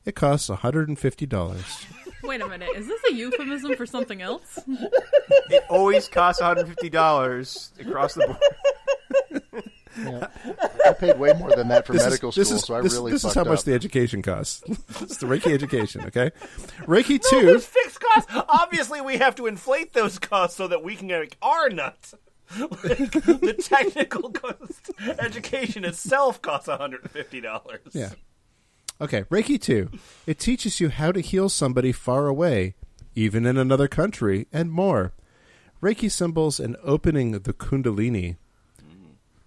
[0.05, 1.87] It costs $150.
[2.23, 4.59] Wait a minute, is this a euphemism for something else?
[4.69, 9.43] It always costs $150 across the board.
[10.01, 10.29] Yeah.
[10.87, 12.81] I paid way more than that for This is- medical school, this is, so I
[12.83, 14.63] this, really this is fucked how much the education costs.
[15.01, 16.31] it's the Reiki education, okay?
[16.83, 18.31] Reiki No, 2, there's fixed costs.
[18.49, 22.15] Obviously, we have to inflate those costs so that we can get our nuts.
[22.59, 27.79] Like, the technical cost, education itself costs $150.
[27.93, 28.11] yeah.
[29.01, 29.91] Okay, Reiki 2,
[30.27, 32.75] it teaches you how to heal somebody far away,
[33.15, 35.13] even in another country, and more.
[35.81, 38.37] Reiki symbols and opening the Kundalini.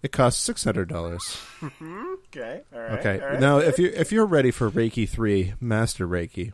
[0.01, 2.11] It costs $600.
[2.33, 2.61] Okay.
[2.73, 2.91] All right.
[2.99, 3.19] Okay.
[3.21, 3.39] all right.
[3.41, 6.53] Now, if you if you're ready for Reiki three, Master Reiki,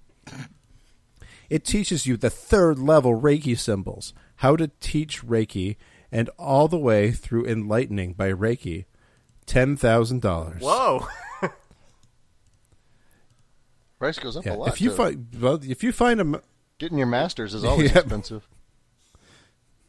[1.51, 5.75] it teaches you the third level Reiki symbols, how to teach Reiki,
[6.11, 8.85] and all the way through enlightening by Reiki.
[9.45, 10.63] Ten thousand dollars.
[10.63, 11.07] Whoa.
[13.99, 14.69] Price goes up a lot.
[14.69, 16.41] If you find well, if you find a
[16.77, 18.03] Getting your master's is always Yep.
[18.03, 18.47] expensive.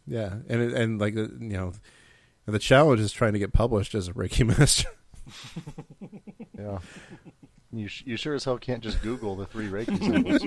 [0.07, 1.73] yeah, and it- and like uh, you know,
[2.47, 4.89] the challenge is trying to get published as a Reiki master.
[6.59, 6.79] Yeah.
[7.71, 10.43] You, you sure as hell can't just Google the three Reiki symbols.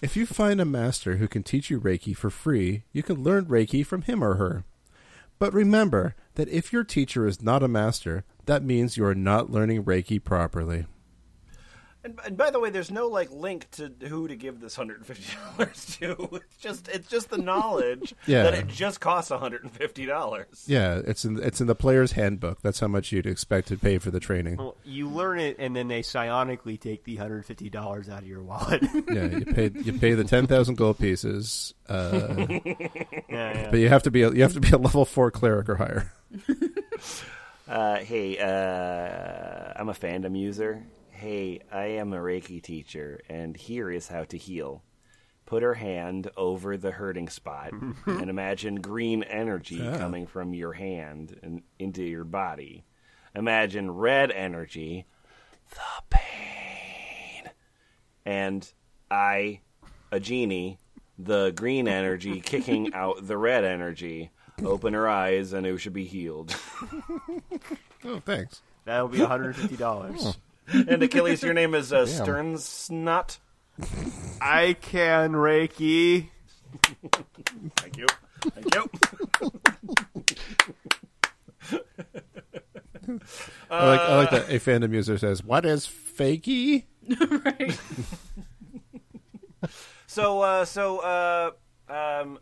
[0.00, 3.46] If you find a master who can teach you Reiki for free, you can learn
[3.46, 4.64] Reiki from him or her.
[5.38, 9.50] But remember that if your teacher is not a master, that means you are not
[9.50, 10.86] learning Reiki properly.
[12.04, 14.98] And, and by the way, there's no like link to who to give this hundred
[14.98, 16.28] and fifty dollars to.
[16.34, 18.42] It's just it's just the knowledge Yeah.
[18.42, 20.64] that it just costs hundred and fifty dollars.
[20.66, 22.60] Yeah, it's in it's in the player's handbook.
[22.60, 24.56] That's how much you'd expect to pay for the training.
[24.58, 28.82] Well, you learn it, and then they psionically take the $150 out of your wallet.
[29.14, 32.88] Yeah, you pay you pay the ten thousand gold pieces, uh, yeah,
[33.28, 33.70] yeah.
[33.70, 35.76] but you have to be a, you have to be a level four cleric or
[35.76, 36.12] higher.
[37.68, 40.82] Uh, hey, uh, I'm a fandom user.
[41.16, 44.82] Hey, I am a Reiki teacher, and here is how to heal.
[45.46, 47.70] Put her hand over the hurting spot
[48.06, 52.84] and imagine green energy coming from your hand and into your body.
[53.34, 55.06] Imagine red energy,
[55.70, 57.48] the pain.
[58.26, 58.70] And
[59.08, 59.60] I,
[60.10, 60.78] a genie,
[61.16, 64.30] the green energy kicking out the red energy.
[64.64, 66.54] Open her eyes and it should be healed.
[68.06, 68.60] Oh, thanks.
[68.84, 70.36] That'll be $150.
[70.72, 73.38] and Achilles, your name is uh, Sternsnut.
[74.40, 76.28] I can Reiki.
[77.76, 78.06] Thank you.
[78.40, 78.84] Thank you.
[83.70, 86.84] I like I like that a fandom user says, "What is fakey?"
[87.44, 87.78] right.
[90.06, 91.50] So, uh, so, uh,
[91.88, 92.38] um,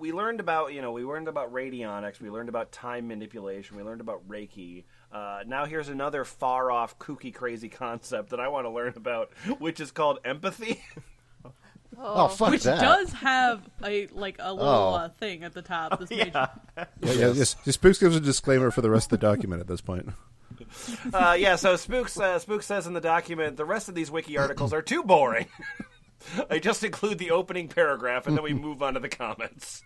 [0.00, 3.82] we learned about you know we learned about radionics, we learned about time manipulation, we
[3.82, 4.84] learned about Reiki.
[5.12, 9.30] Uh, now here's another far off, kooky, crazy concept that I want to learn about,
[9.58, 10.82] which is called empathy.
[12.02, 12.80] Oh, fuck Which that.
[12.80, 14.94] does have a like a little Oh.
[14.94, 15.98] uh, thing at the top.
[15.98, 16.32] This page.
[16.32, 16.46] Yeah,
[17.02, 17.12] yeah.
[17.32, 20.08] Just, just Spooks gives a disclaimer for the rest of the document at this point.
[21.12, 24.38] uh, yeah, so Spooks uh, Spooks says in the document the rest of these wiki
[24.38, 25.46] articles are too boring.
[26.50, 29.82] I just include the opening paragraph and then we move on to the comments.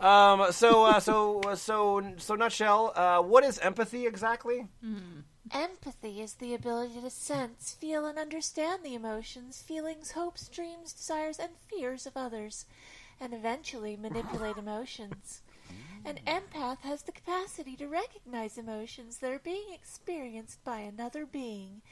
[0.00, 2.92] Um, so, uh, so, so, so, nutshell.
[2.96, 4.66] Uh, what is empathy exactly?
[5.52, 11.38] Empathy is the ability to sense, feel, and understand the emotions, feelings, hopes, dreams, desires,
[11.38, 12.66] and fears of others,
[13.20, 15.42] and eventually manipulate emotions.
[16.04, 21.82] An empath has the capacity to recognize emotions that are being experienced by another being.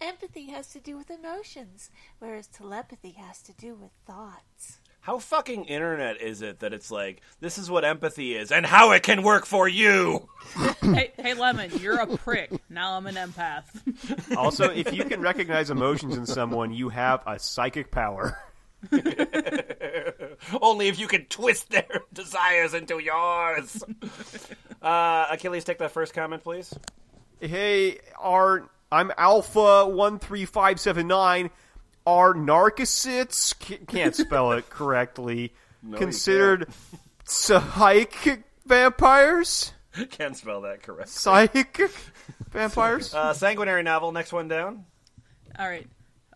[0.00, 4.78] Empathy has to do with emotions, whereas telepathy has to do with thoughts.
[5.00, 8.92] How fucking internet is it that it's like this is what empathy is and how
[8.92, 10.28] it can work for you?
[10.80, 12.50] hey, hey, Lemon, you're a prick.
[12.70, 13.64] Now I'm an empath.
[14.36, 18.38] Also, if you can recognize emotions in someone, you have a psychic power.
[20.60, 23.82] Only if you can twist their desires into yours.
[24.82, 26.74] Uh, Achilles, take that first comment, please.
[27.40, 31.50] Hey, our I'm Alpha one three five seven nine.
[32.06, 35.52] Are narcocytes ca- can't spell it correctly.
[35.82, 36.68] No, considered
[37.24, 39.72] psychic vampires?
[39.96, 41.08] you can't spell that correct.
[41.08, 41.76] Psychic
[42.52, 43.12] vampires?
[43.12, 44.12] Uh, sanguinary novel.
[44.12, 44.84] Next one down.
[45.58, 45.88] All right.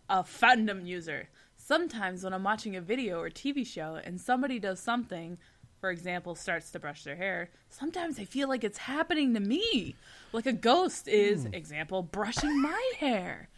[0.09, 1.29] A fandom user.
[1.55, 5.37] Sometimes when I'm watching a video or TV show and somebody does something,
[5.79, 9.95] for example, starts to brush their hair, sometimes I feel like it's happening to me.
[10.33, 13.49] Like a ghost is, example, brushing my hair.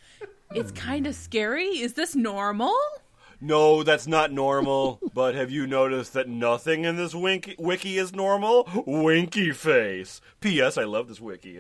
[0.54, 1.80] It's kind of scary.
[1.80, 2.76] Is this normal?
[3.40, 5.00] No, that's not normal.
[5.14, 8.70] but have you noticed that nothing in this wink- wiki is normal?
[8.86, 10.22] Winky face.
[10.40, 10.78] P.S.
[10.78, 11.60] I love this wiki.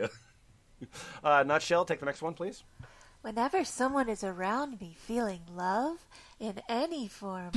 [1.23, 2.63] uh, Nutshell, take the next one, please.
[3.21, 6.07] Whenever someone is around me feeling love
[6.41, 7.51] in any form,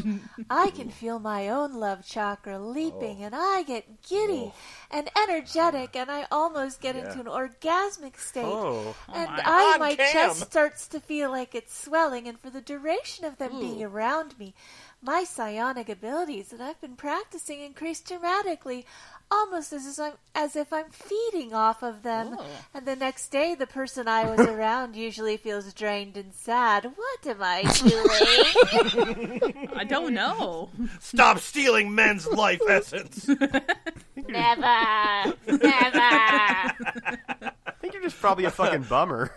[0.51, 3.25] I can feel my own love chakra leaping oh.
[3.25, 4.55] and I get giddy oh.
[4.91, 8.45] and energetic and I almost get into an orgasmic state.
[8.45, 8.95] Oh.
[9.13, 10.13] and oh my I, God, my Cam.
[10.13, 14.39] chest starts to feel like it's swelling and for the duration of them being around
[14.39, 14.53] me,
[15.05, 18.87] my psionic abilities that I've been practicing increase dramatically,
[19.31, 22.37] almost as if I'm, as if I'm feeding off of them.
[22.39, 22.47] Oh.
[22.73, 26.93] And the next day, the person I was around usually feels drained and sad.
[26.97, 27.63] What am I
[29.45, 29.69] doing?
[29.77, 30.71] I don't know.
[31.01, 33.29] Stop stealing men's life essence.
[33.29, 33.61] never,
[34.27, 35.35] never.
[35.47, 36.73] I
[37.81, 39.31] think you're just probably a fucking bummer.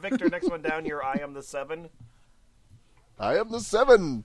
[0.00, 0.84] Victor, next one down.
[0.86, 1.02] here.
[1.02, 1.90] I am the seven.
[3.18, 4.24] I am the seven.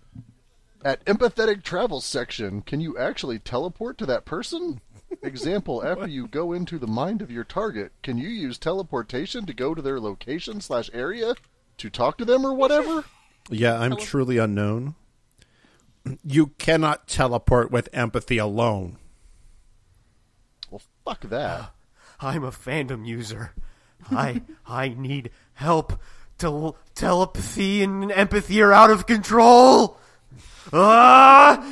[0.84, 4.82] At empathetic travel section, can you actually teleport to that person?
[5.22, 9.54] Example, after you go into the mind of your target, can you use teleportation to
[9.54, 11.36] go to their location slash area
[11.78, 13.06] to talk to them or whatever?
[13.50, 14.96] Yeah, I'm truly unknown.
[16.26, 18.98] You cannot teleport with empathy alone.
[20.72, 21.76] Well, fuck that.
[22.20, 23.54] I'm a fandom user.
[24.10, 26.02] I I need help.
[26.42, 30.00] Tel- telepathy and empathy are out of control.
[30.74, 31.64] Ah!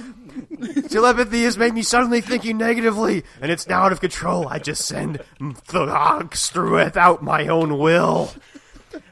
[0.89, 4.47] Telepathy has made me suddenly thinking negatively, and it's now out of control.
[4.47, 5.23] I just send
[5.55, 8.31] thugs through without my own will.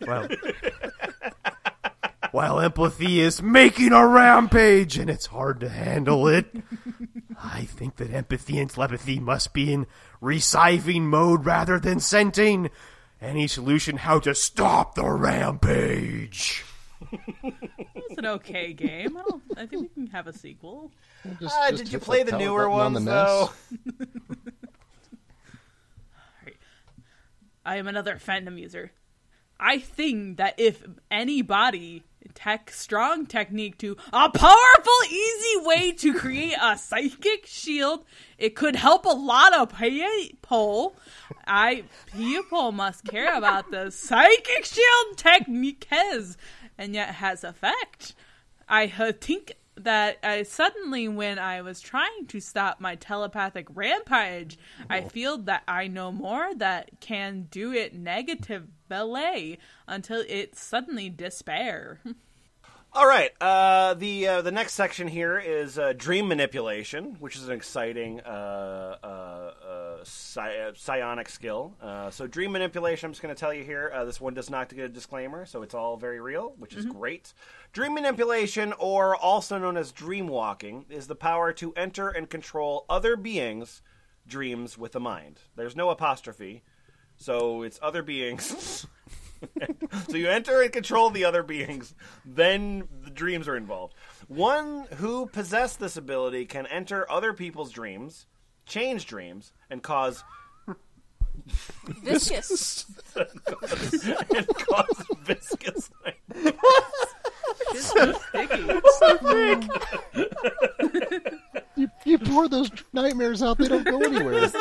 [0.05, 0.28] Well,
[2.32, 6.55] while empathy is making a rampage, and it's hard to handle it.
[7.43, 9.88] I think that empathy and telepathy must be in
[10.22, 12.70] receiving mode rather than scenting.
[13.22, 16.63] Any solution how to stop the rampage?
[17.43, 19.18] It's an okay game.
[19.18, 19.43] I don't.
[19.57, 20.91] I think we can have a sequel.
[21.39, 23.49] Just- Uh, just did you hit play the power newer button on ones the though?
[27.65, 28.91] I am another fandom user.
[29.59, 32.03] I think that if anybody
[32.38, 38.06] tech strong technique to a powerful, easy way to create a psychic shield,
[38.38, 40.96] it could help a lot of people.
[41.48, 41.84] I
[42.16, 46.38] people must care about the psychic shield techniques,
[46.78, 48.14] and yet has effect.
[48.70, 54.60] I uh, think that I suddenly, when I was trying to stop my telepathic rampage,
[54.90, 59.58] I feel that I know more that can do it negative ballet
[59.88, 62.00] until it suddenly despair.
[62.98, 63.30] All right.
[63.39, 68.22] Uh, the uh, the next section here is uh, dream manipulation, which is an exciting
[68.22, 71.76] uh, uh, uh, psi- uh, psionic skill.
[71.80, 73.06] Uh, so, dream manipulation.
[73.06, 73.91] I'm just going to tell you here.
[73.93, 76.86] Uh, this one does not get a disclaimer, so it's all very real, which is
[76.88, 77.36] great.
[77.72, 82.84] Dream manipulation, or also known as dream walking, is the power to enter and control
[82.89, 83.84] other beings'
[84.28, 85.41] dreams with the mind.
[85.56, 86.64] There's no apostrophe,
[87.16, 88.88] so it's other beings.
[90.10, 91.94] so you enter and control the other beings,
[92.26, 93.94] then the dreams are involved.
[94.28, 98.26] One who possess this ability can enter other people's dreams,
[98.66, 100.24] change dreams, and cause
[102.04, 102.86] Viscous.
[103.16, 105.90] and cause viscous.
[111.76, 114.49] You, you pour those nightmares out, they don't go anywhere.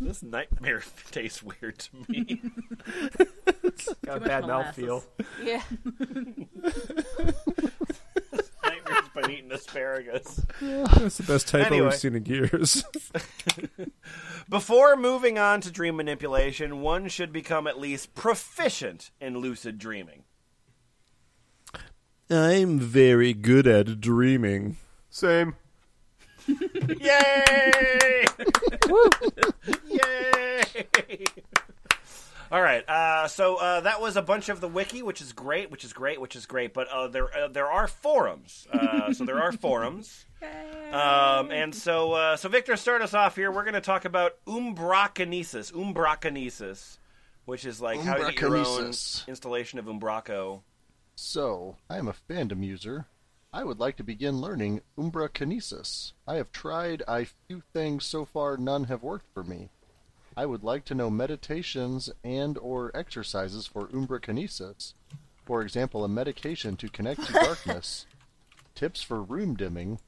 [0.00, 2.40] This nightmare tastes weird to me.
[4.06, 4.84] Got a bad molasses.
[4.84, 5.04] mouthfeel.
[5.42, 5.62] Yeah.
[8.64, 10.40] Nightmare's been eating asparagus.
[10.60, 11.86] That's the best typo Anyway.
[11.86, 12.84] we've seen in years.
[14.48, 20.22] Before moving on to dream manipulation, one should become at least proficient in lucid dreaming.
[22.30, 24.76] I'm very good at dreaming.
[25.08, 25.56] Same.
[27.00, 28.24] Yay!
[29.88, 31.24] Yay!
[32.50, 35.70] All right, uh, so uh, that was a bunch of the wiki, which is great,
[35.70, 36.72] which is great, which is great.
[36.72, 40.24] But uh, there uh, there are forums, uh, so there are forums,
[40.92, 43.50] um, and so uh, so Victor, start us off here.
[43.50, 46.96] We're going to talk about umbrakinesis, umbrakinesis,
[47.44, 48.86] which is like how to get your own
[49.28, 50.62] installation of Umbraco.
[51.20, 53.06] So, I am a fandom user.
[53.52, 56.12] I would like to begin learning Umbra Kinesis.
[56.28, 59.68] I have tried a few things so far, none have worked for me.
[60.36, 64.94] I would like to know meditations and or exercises for Umbra Kinesis.
[65.44, 68.06] For example, a medication to connect to darkness,
[68.76, 69.98] tips for room dimming,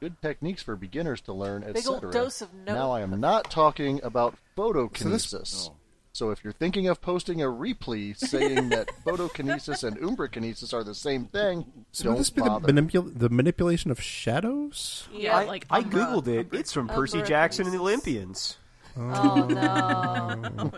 [0.00, 2.10] good techniques for beginners to learn, Big ol' etc.
[2.10, 4.96] dose of no- Now I am not talking about photokinesis.
[4.98, 5.76] So this- oh.
[6.14, 10.94] So if you're thinking of posting a reply saying that photokinesis and umbrakinesis are the
[10.94, 12.70] same thing, So don't would this be the, bother.
[12.72, 15.08] manipul- the manipulation of shadows?
[15.12, 16.00] Yeah, I, like I Umbra.
[16.00, 16.48] googled it.
[16.52, 18.58] It's from Percy Umbra Jackson and the Olympians.
[18.94, 19.46] Oh, oh.
[19.46, 20.70] no!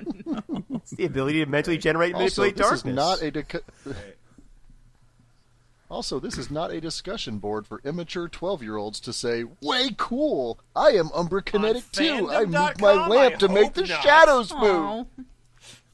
[0.84, 2.90] It's the ability to mentally generate and also, manipulate this darkness.
[2.92, 3.64] is not a dic-
[5.94, 10.58] Also, this is not a discussion board for immature 12-year-olds to say, "Way cool!
[10.74, 12.32] I am Umbra Kinetic too.
[12.32, 15.22] I moved my lamp I to make the not." shadows move." Aw.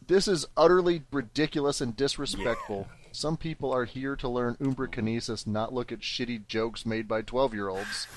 [0.07, 2.89] This is utterly ridiculous and disrespectful.
[3.13, 7.21] Some people are here to learn Umbra Kinesis, not look at shitty jokes made by
[7.21, 8.09] 12-year-olds.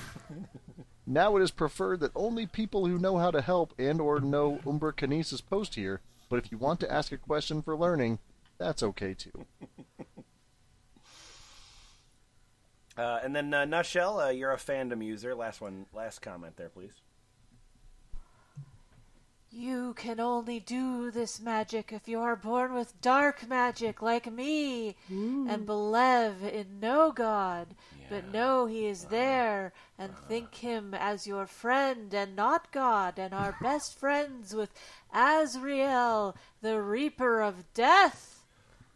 [1.06, 4.62] now it is preferred that only people who know how to help and or know
[4.66, 8.20] Umbra Kinesis post here, but if you want to ask a question for learning,
[8.58, 9.46] that's okay too.
[12.98, 15.34] Uh, and then uh, Nutshell, uh, you're a fandom user.
[15.34, 17.02] Last one, last comment there, please.
[19.56, 24.96] You can only do this magic if you are born with dark magic like me
[25.10, 27.76] and believe in no God,
[28.10, 33.32] but know he is there and think him as your friend and not God and
[33.32, 34.72] are best friends with
[35.14, 38.44] Azrael, the Reaper of Death.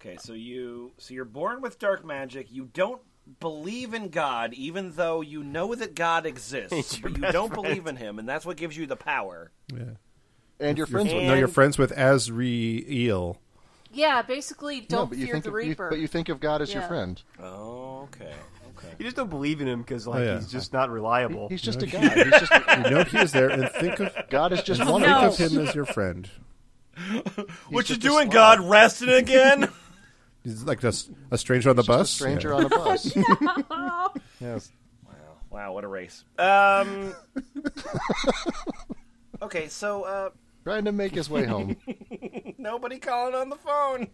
[0.01, 2.51] Okay, so you so you're born with dark magic.
[2.51, 3.01] You don't
[3.39, 7.63] believe in God, even though you know that God exists, but you don't friend.
[7.63, 9.51] believe in Him, and that's what gives you the power.
[9.73, 9.83] Yeah.
[10.59, 13.37] And you're friends with No, you're friends with Azrael.
[13.93, 16.61] Yeah, basically, don't but you fear think the of, you, but you think of God
[16.61, 17.21] as your friend.
[17.41, 18.33] Oh, okay,
[18.75, 18.87] okay.
[18.99, 20.35] You just don't believe in him because like Oh, yeah.
[20.35, 21.47] he's just not reliable.
[21.49, 22.01] He's just a God.
[22.11, 25.01] He's just You know he is there, and think of God is just and one
[25.03, 26.29] think of of him as your friend.
[27.69, 28.29] what you just doing.
[28.29, 28.59] God?
[28.59, 29.69] Resting again?
[30.47, 32.09] He's like just a stranger on the bus.
[32.09, 32.55] stranger Yeah.
[32.55, 33.13] on a bus.
[34.39, 34.71] yes.
[35.05, 35.11] Wow.
[35.49, 36.23] Wow, what a race.
[36.39, 37.13] Um.
[39.41, 40.29] okay, so uh,
[40.63, 41.75] Trying to make his way home.
[42.57, 44.07] nobody calling on the phone.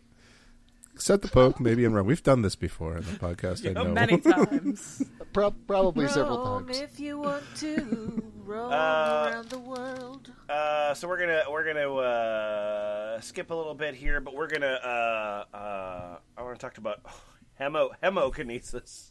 [0.94, 2.06] Except the Pope, maybe and wrong.
[2.06, 3.68] We've done this before in the podcast.
[3.68, 3.92] I know.
[3.92, 5.04] Many times.
[5.34, 6.80] Pro- probably several Roam times.
[6.80, 8.24] if you want to.
[8.46, 10.32] Roam Uh, around the world.
[10.48, 14.68] Uh, so we're gonna we're gonna uh, skip a little bit here, but we're gonna
[14.84, 17.00] uh, uh, I want to talk about
[17.60, 19.10] hemo hemokinesis.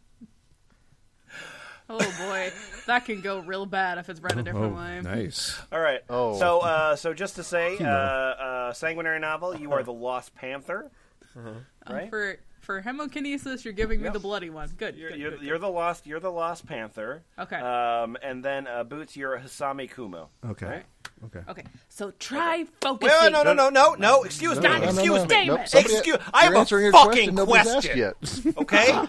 [1.91, 2.53] Oh boy,
[2.87, 5.01] that can go real bad if it's read a Oh, different way.
[5.03, 5.59] nice.
[5.72, 6.01] All right.
[6.09, 6.39] Oh.
[6.39, 10.91] So uh, so just to say, uh, uh, sanguinary novel, you are the Lost Panther,
[11.37, 12.11] Um, right?
[12.11, 14.70] For for hemokinesis, you're giving me the bloody one.
[14.76, 14.97] Good.
[14.97, 16.07] You're, good, you're, good, you're the lost.
[16.07, 17.22] You're the Lost Panther.
[17.39, 17.57] Okay.
[17.57, 20.28] Um, and then uh, Boots, you're Hisami Kumo.
[20.49, 20.66] Okay.
[20.66, 20.85] Right?
[21.24, 21.41] Okay.
[21.49, 23.16] Okay, so try Wait, focusing.
[23.22, 24.22] wait, no, no, no, no, no.
[24.24, 24.64] Excuse me.
[24.64, 25.24] No, no, no, excuse no.
[25.26, 25.47] me.
[25.47, 26.18] Nope, somebody- Excuse.
[26.33, 27.47] I have a fucking question.
[27.47, 27.99] Question.
[27.99, 28.57] yet.
[28.57, 29.03] Okay.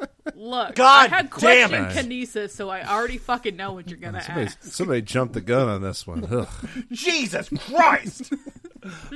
[0.42, 2.22] Look, God I had damn question it.
[2.22, 4.62] kinesis, so I already fucking know what you're gonna Somebody, ask.
[4.62, 6.24] somebody jumped the gun on this one.
[6.30, 6.48] Ugh.
[6.92, 8.32] Jesus Christ!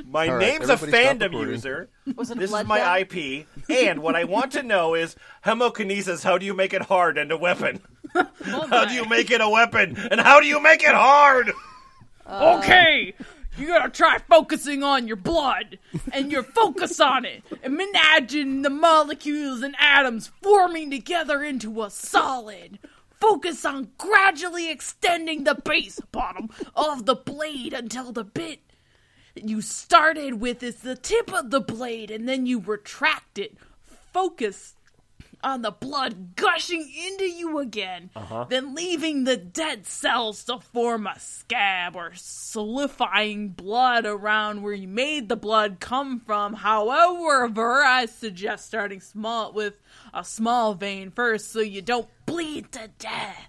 [0.07, 1.49] My All right, name's a everybody stop fandom recording.
[1.55, 1.89] user.
[2.17, 3.15] Was it This is blood my bath?
[3.15, 5.17] IP, and what I want to know is
[5.47, 6.23] hemokinesis.
[6.25, 7.81] How do you make it hard and a weapon?
[8.17, 11.51] Oh How do you make it a weapon, and how do you make it hard?
[12.27, 13.13] Uh, okay,
[13.57, 15.79] you gotta try focusing on your blood
[16.13, 17.43] and your focus on it.
[17.63, 22.79] Imagine the molecules and atoms forming together into a solid.
[23.21, 28.61] Focus on gradually extending the base bottom of the blade until the bit
[29.35, 33.57] you started with is the tip of the blade, and then you retract it.
[34.13, 34.75] Focus
[35.45, 38.47] on the blood gushing into you again, uh-huh.
[38.49, 44.89] then leaving the dead cells to form a scab or solidifying blood around where you
[44.89, 46.55] made the blood come from.
[46.55, 49.81] However, I suggest starting small with
[50.13, 53.49] a small vein first so you don't bleed to death.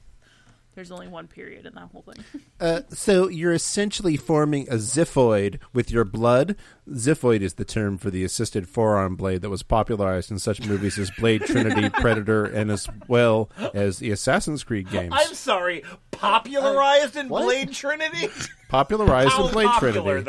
[0.75, 2.23] There's only one period in that whole thing.
[2.57, 6.55] Uh, so you're essentially forming a xiphoid with your blood.
[6.89, 10.97] Xiphoid is the term for the assisted forearm blade that was popularized in such movies
[10.97, 15.11] as Blade Trinity, Predator, and as well as the Assassin's Creed games.
[15.13, 15.83] I'm sorry.
[16.11, 17.43] Popularized in What?
[17.43, 18.29] Blade Trinity.
[18.69, 20.23] Popularized How in Blade popular, Trinity.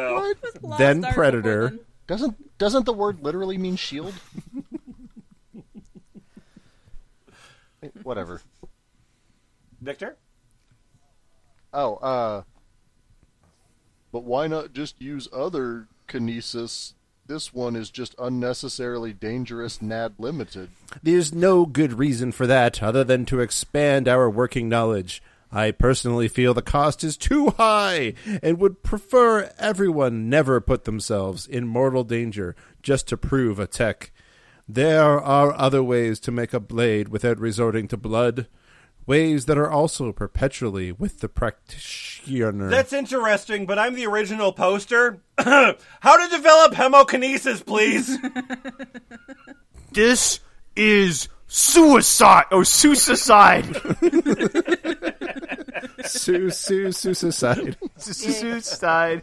[0.62, 0.76] though?
[0.78, 1.68] Then Predator.
[1.68, 1.80] then.
[2.08, 4.14] Doesn't doesn't the word literally mean shield?
[7.84, 8.40] Eh, Whatever.
[9.80, 10.16] Victor.
[11.76, 12.42] Oh, uh,
[14.10, 16.94] but why not just use other kinesis
[17.26, 20.70] this one is just unnecessarily dangerous nad limited.
[21.02, 25.20] There's no good reason for that other than to expand our working knowledge.
[25.50, 31.46] I personally feel the cost is too high and would prefer everyone never put themselves
[31.46, 34.12] in mortal danger just to prove a tech.
[34.68, 38.46] There are other ways to make a blade without resorting to blood.
[39.06, 42.68] Ways that are also perpetually with the practitioner.
[42.68, 45.20] That's interesting, but I'm the original poster.
[45.38, 45.76] How
[46.16, 48.18] to develop hemokinesis, please.
[49.92, 50.40] This
[50.76, 52.44] is suicide.
[52.50, 53.64] Oh, suicide.
[56.04, 57.76] Su su suicide.
[57.96, 59.22] suicide.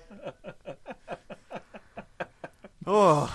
[2.88, 3.32] Oh,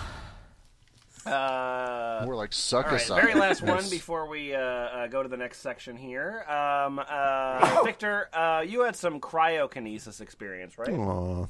[1.25, 3.21] Uh, More like suck all right, aside.
[3.21, 6.43] very last one before we uh, uh, go to the next section here.
[6.47, 10.89] Um, uh, Victor, uh, you had some cryokinesis experience, right?
[10.89, 11.45] Aw.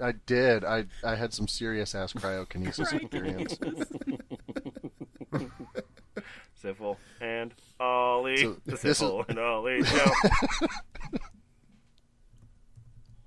[0.00, 0.64] I did.
[0.64, 3.56] I I had some serious ass cryokinesis experience.
[6.62, 8.36] Syphil and Ollie.
[8.38, 10.10] So, the this is- and Ollie show.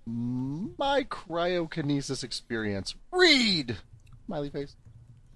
[0.05, 2.95] My cryokinesis experience.
[3.11, 3.77] Read!
[4.25, 4.75] Smiley face.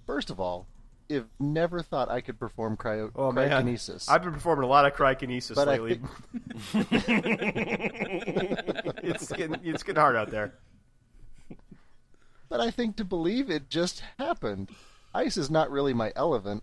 [0.06, 0.66] First of all,
[1.10, 3.50] if never thought I could perform cryo- oh man.
[3.50, 4.08] cryokinesis.
[4.08, 6.00] I've been performing a lot of cryokinesis But lately.
[9.02, 10.54] it's getting it's getting hard out there.
[12.48, 14.70] But I think to believe it just happened.
[15.14, 16.62] Ice is not really my element,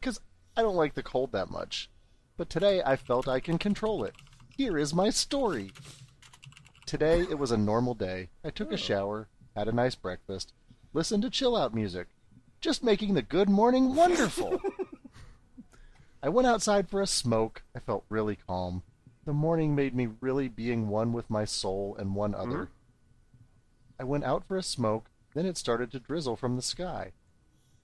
[0.00, 0.20] because
[0.56, 1.90] I don't like the cold that much.
[2.36, 4.14] But today I felt I can control it.
[4.56, 5.72] Here is my story.
[6.86, 8.28] Today it was a normal day.
[8.44, 8.76] I took a oh.
[8.76, 10.52] shower, had a nice breakfast,
[10.92, 12.06] listened to chill out music,
[12.66, 14.60] just making the good morning wonderful.
[16.22, 17.62] I went outside for a smoke.
[17.76, 18.82] I felt really calm.
[19.24, 22.40] The morning made me really being one with my soul and one hmm?
[22.40, 22.70] other.
[24.00, 27.12] I went out for a smoke, then it started to drizzle from the sky.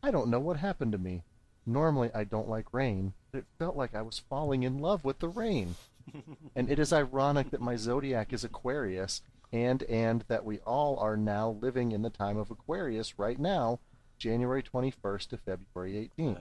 [0.02, 1.22] I don't know what happened to me.
[1.64, 5.20] Normally I don't like rain, but it felt like I was falling in love with
[5.20, 5.76] the rain.
[6.56, 9.22] and it is ironic that my zodiac is Aquarius,
[9.52, 13.78] and and that we all are now living in the time of Aquarius right now,
[14.22, 16.40] January 21st to February 18th.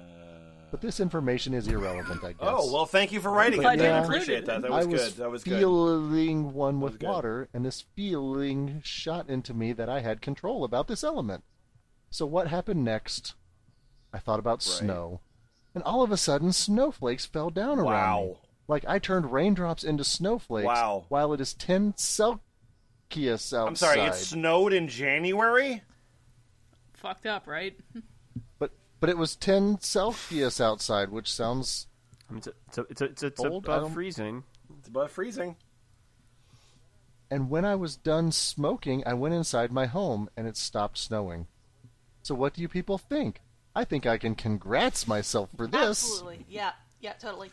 [0.69, 1.03] But this uh.
[1.03, 2.37] information is irrelevant, I oh, guess.
[2.39, 3.85] Oh well, thank you for writing Glad it.
[3.85, 4.45] you I included appreciate it.
[4.45, 4.61] that.
[4.61, 5.13] That I was was good.
[5.17, 5.57] That was good.
[5.57, 7.09] feeling one with good.
[7.09, 11.43] water, and this feeling shot into me that I had control about this element.
[12.11, 13.33] So what happened next?
[14.13, 15.21] I thought about snow,
[15.73, 18.35] and all of a sudden, snowflakes fell down around me.
[18.67, 20.67] Like I turned raindrops into snowflakes.
[20.67, 21.05] Wow.
[21.09, 22.41] While it is ten Celsius
[23.53, 23.67] outside.
[23.67, 25.81] I'm sorry, it snowed in January.
[27.01, 27.75] Fucked up, right?
[28.59, 31.87] but but it was ten Celsius outside, which sounds
[32.35, 33.67] It's a, it's a, it's a, it's, a, it's Cold?
[33.67, 34.43] I above don't- freezing.
[34.79, 35.55] It's above freezing.
[37.29, 41.47] And when I was done smoking, I went inside my home and it stopped snowing.
[42.23, 43.39] So what do you people think?
[43.73, 46.03] I think I can congrats myself for this.
[46.03, 46.45] Absolutely.
[46.49, 46.71] Yeah.
[46.99, 47.49] Yeah, totally.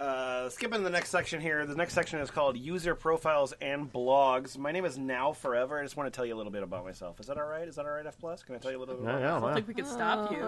[0.00, 1.66] Uh, skipping the next section here.
[1.66, 4.56] The next section is called User Profiles and Blogs.
[4.56, 5.78] My name is Now Forever.
[5.78, 7.20] I just want to tell you a little bit about myself.
[7.20, 7.68] Is that all right?
[7.68, 8.42] Is that all right, F plus?
[8.42, 9.04] Can I tell you a little bit?
[9.04, 10.38] About yeah, I don't think we can stop you.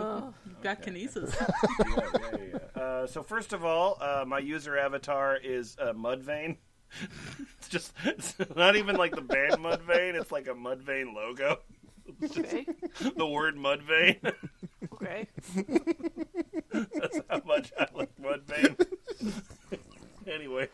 [0.46, 1.34] You've got kinesis.
[1.86, 2.82] yeah, yeah, yeah.
[2.82, 6.56] Uh, so first of all, uh, my user avatar is uh, Mudvayne.
[7.58, 10.18] it's just it's not even like the band Mudvayne.
[10.18, 11.58] It's like a Mudvayne logo.
[12.24, 12.66] Okay.
[13.16, 14.32] the word Mudvayne.
[14.94, 15.28] Okay.
[16.72, 18.76] That's how much I like Mudvayne.
[20.26, 20.68] anyway,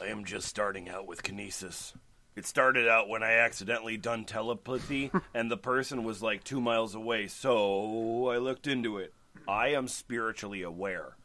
[0.00, 1.92] I am just starting out with kinesis.
[2.34, 6.94] It started out when I accidentally done telepathy, and the person was like two miles
[6.94, 7.28] away.
[7.28, 9.14] So I looked into it.
[9.48, 11.16] I am spiritually aware.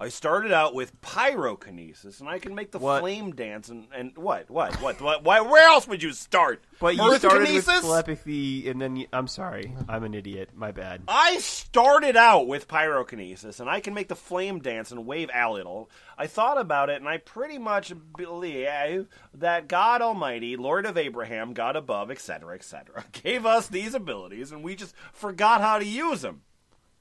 [0.00, 3.00] I started out with pyrokinesis, and I can make the What?
[3.00, 3.68] flame dance.
[3.68, 4.48] And, and what?
[4.48, 4.80] What?
[4.80, 5.00] What?
[5.00, 5.24] What?
[5.24, 5.40] Why?
[5.40, 6.62] Where else would you start?
[6.78, 10.50] But you Earth started with telepathy, and then you, I'm sorry, I'm an idiot.
[10.54, 11.02] My bad.
[11.08, 15.50] I started out with pyrokinesis, and I can make the flame dance and wave a
[15.50, 15.90] little.
[16.16, 21.54] I thought about it, and I pretty much believe that God Almighty, Lord of Abraham,
[21.54, 26.22] God above, etc., etc., gave us these abilities, and we just forgot how to use
[26.22, 26.42] them.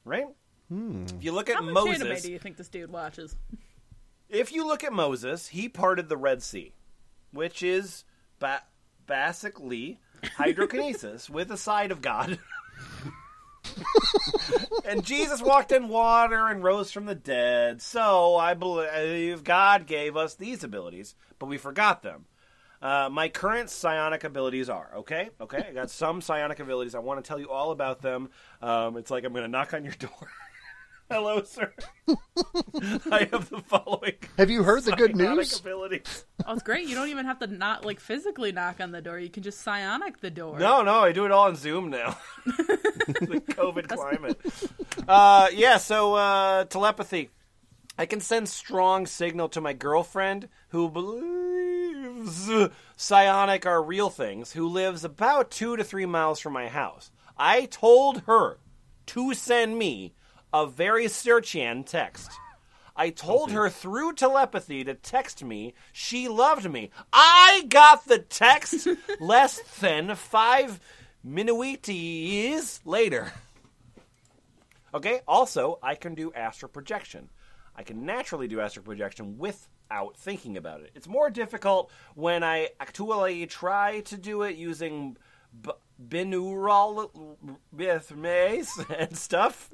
[0.03, 0.25] Right?
[0.70, 3.36] If you look at How much anime Moses, do you think this dude watches?
[4.30, 6.74] if you look at Moses, he parted the Red Sea,
[7.32, 8.03] which is
[8.39, 8.63] ba-
[9.05, 12.39] basically hydrokinesis with a side of God.
[14.86, 17.82] and Jesus walked in water and rose from the dead.
[17.82, 22.26] So I believe God gave us these abilities, but we forgot them.
[22.82, 25.30] Uh, my current psionic abilities are okay.
[25.41, 26.93] Okay, I got some psionic abilities.
[26.93, 28.30] I want to tell you all about them.
[28.61, 30.11] Um, it's like I'm going to knock on your door.
[31.10, 31.74] Hello, sir.
[32.10, 35.58] I have the following Have you heard the good news?
[35.58, 36.26] abilities.
[36.45, 36.88] Oh, it's great.
[36.88, 39.18] You don't even have to not like physically knock on the door.
[39.18, 40.60] You can just psionic the door.
[40.60, 42.18] No, no, I do it all on Zoom now.
[42.45, 44.39] the COVID climate.
[45.08, 47.30] Uh, yeah, so uh, telepathy.
[47.97, 52.49] I can send strong signal to my girlfriend who believes
[52.97, 57.12] psionic are real things, who lives about two to three miles from my house.
[57.38, 58.60] I told her
[59.08, 60.14] to send me
[60.53, 62.31] a very searchian text.
[62.95, 66.89] I told her through telepathy to text me she loved me.
[67.13, 68.87] I got the text
[69.19, 70.79] less than five
[71.25, 73.33] minuities later.
[74.93, 77.29] Okay, also, I can do astral projection.
[77.75, 80.91] I can naturally do astral projection without thinking about it.
[80.95, 85.17] It's more difficult when I actually try to do it using
[85.61, 85.71] b-
[86.05, 87.09] binaural
[87.71, 89.69] rhythms and stuff.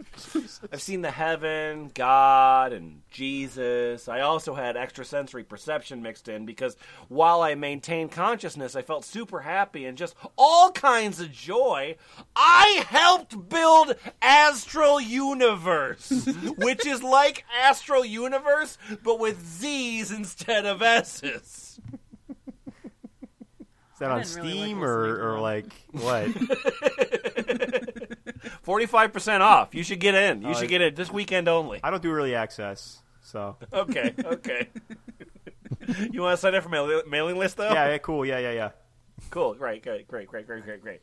[0.71, 4.07] I've seen the heaven, God, and Jesus.
[4.07, 6.77] I also had extrasensory perception mixed in because
[7.09, 11.95] while I maintained consciousness, I felt super happy and just all kinds of joy.
[12.35, 16.09] I helped build Astral Universe,
[16.57, 21.79] which is like Astral Universe, but with Z's instead of S's.
[24.03, 25.41] Is that on didn't really like Steam listening to or, or them.
[25.41, 26.27] like what?
[28.63, 29.73] Forty-five percent off.
[29.75, 30.41] You should get in.
[30.41, 31.79] You Oh, should get it this weekend only.
[31.83, 34.69] I don't do early access, so Okay, okay.
[36.11, 37.71] you want to sign up for my mailing list though?
[37.71, 38.69] yeah, yeah, cool, yeah, yeah, yeah.
[39.29, 39.55] Cool.
[39.55, 41.01] Great, great, great, great, great, great, great.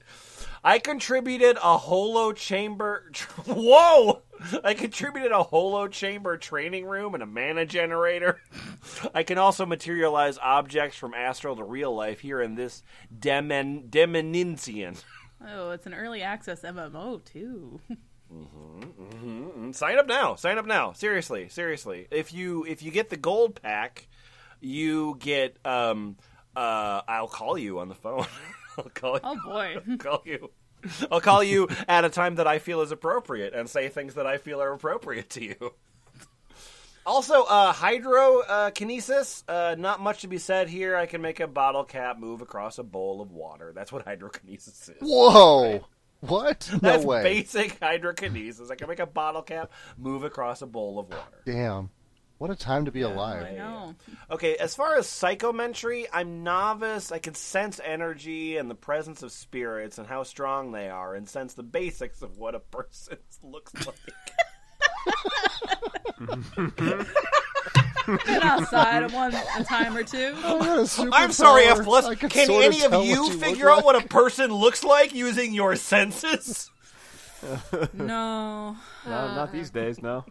[0.63, 3.11] I contributed a holo chamber.
[3.47, 4.23] Whoa!
[4.63, 8.41] I contributed a holo chamber training room and a mana generator.
[9.15, 12.83] I can also materialize objects from astral to real life here in this
[13.17, 15.03] Demen Demeninsian.
[15.47, 17.81] Oh, it's an early access MMO too.
[18.33, 20.37] Mm, Sign up now.
[20.37, 20.93] Sign up now.
[20.93, 22.07] Seriously, seriously.
[22.13, 24.07] If you if you get the gold pack,
[24.61, 26.17] you get um
[26.61, 28.27] uh I'll call you on the phone.
[28.79, 29.21] I'll call you.
[29.25, 29.77] Oh boy.
[29.91, 30.51] I'll call you.
[31.11, 34.27] I'll call you at a time that I feel is appropriate and say things that
[34.27, 35.75] I feel are appropriate to you.
[37.07, 39.43] Also, uh, hydrokinesis.
[39.49, 40.97] Uh, not much to be said here.
[40.97, 43.73] I can make a bottle cap move across a bowl of water.
[43.75, 44.97] That's what hydrokinesis is.
[45.01, 45.87] Whoa!
[46.21, 46.69] What?
[46.73, 47.23] No That's way.
[47.23, 48.71] basic hydrokinesis.
[48.71, 51.43] I can make a bottle cap move across a bowl of water.
[51.47, 51.91] Damn.
[52.41, 53.45] What a time to be alive.
[53.45, 53.95] I know.
[54.31, 57.13] Okay, as far as psychometry, I'm novice.
[57.13, 61.29] I can sense energy and the presence of spirits and how strong they are, and
[61.29, 63.97] sense the basics of what a person looks like.
[68.25, 70.33] Been outside a one a time or two.
[70.39, 71.11] I got a superpower.
[71.13, 72.07] I'm sorry, F plus.
[72.07, 75.53] I Can any of you what figure look out what a person looks like using
[75.53, 76.71] your senses?
[77.93, 77.93] No.
[77.93, 80.25] No, not uh, these days, no.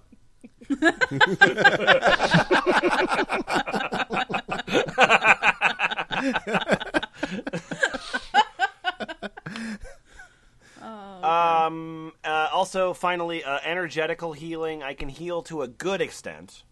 [11.21, 12.13] Um.
[12.23, 14.83] Uh, also, finally, uh, energetical healing.
[14.83, 16.63] I can heal to a good extent.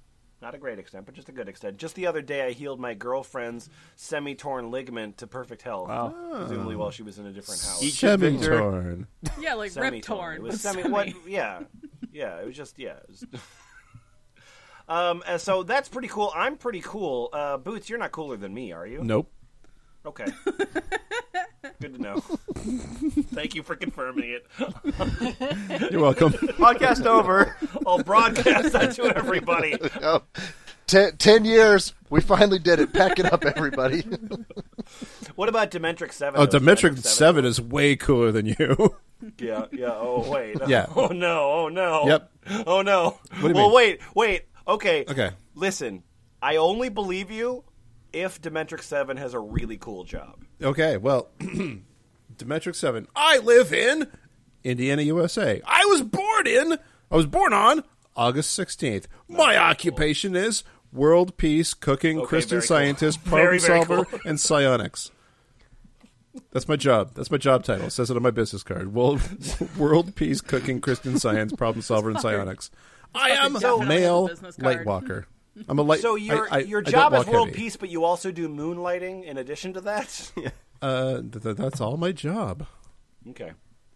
[0.41, 1.77] Not a great extent, but just a good extent.
[1.77, 5.89] Just the other day, I healed my girlfriend's semi-torn ligament to perfect health.
[5.89, 6.13] Wow.
[6.31, 7.81] Presumably while she was in a different house.
[7.81, 8.41] Eat Victor.
[8.41, 9.07] Semi-torn.
[9.39, 10.01] Yeah, like rip Semi-torn.
[10.01, 10.35] torn.
[10.35, 10.81] It was but semi.
[10.83, 10.93] semi.
[10.93, 11.09] What?
[11.27, 11.61] Yeah,
[12.11, 12.39] yeah.
[12.39, 12.97] It was just yeah.
[12.97, 13.25] It was...
[14.87, 15.23] um.
[15.27, 16.31] And so that's pretty cool.
[16.35, 17.29] I'm pretty cool.
[17.33, 19.03] Uh, Boots, you're not cooler than me, are you?
[19.03, 19.31] Nope.
[20.05, 20.25] Okay.
[21.81, 22.19] Good to know.
[23.33, 24.47] Thank you for confirming it.
[25.91, 26.31] You're welcome.
[26.31, 27.55] Podcast over.
[27.85, 29.77] I'll broadcast that to everybody.
[30.01, 30.23] Oh,
[30.87, 31.93] ten, ten years.
[32.09, 32.93] We finally did it.
[32.93, 34.03] Pack it up, everybody.
[35.35, 36.39] What about Dementrix Seven?
[36.39, 36.59] Oh, though?
[36.59, 38.95] Demetric 7 is way cooler than you.
[39.39, 39.93] Yeah, yeah.
[39.95, 40.57] Oh wait.
[40.67, 40.85] Yeah.
[40.95, 41.51] Oh no.
[41.51, 42.05] Oh no.
[42.05, 42.31] Yep.
[42.67, 43.17] Oh no.
[43.41, 43.73] do you well, mean?
[43.73, 44.43] wait, wait.
[44.67, 45.05] Okay.
[45.07, 45.31] Okay.
[45.55, 46.03] Listen,
[46.41, 47.63] I only believe you
[48.13, 50.43] if Dementrix Seven has a really cool job.
[50.61, 51.29] Okay, well,
[52.37, 53.07] Demetric 7.
[53.15, 54.07] I live in
[54.63, 55.61] Indiana, USA.
[55.65, 56.73] I was born in,
[57.11, 57.83] I was born on
[58.15, 59.05] August 16th.
[59.27, 62.67] My occupation is world peace, cooking, Okay, Christian very cool.
[62.67, 64.19] scientist, Very, problem very solver, cool.
[64.25, 65.11] and psionics.
[66.51, 67.11] That's my job.
[67.15, 67.87] That's my job title.
[67.87, 68.93] It says it on my business card.
[68.93, 69.21] World,
[69.77, 72.69] world peace, cooking, Christian science, problem solver, and psionics.
[73.15, 74.77] I am a male the business card.
[74.77, 75.27] light walker.
[75.67, 76.01] I'm a light.
[76.01, 77.59] So your I, I, your job is world heavy.
[77.59, 80.31] peace, but you also do moonlighting in addition to that.
[80.79, 82.67] Uh, th- th- that's all my job.
[83.31, 83.53] okay.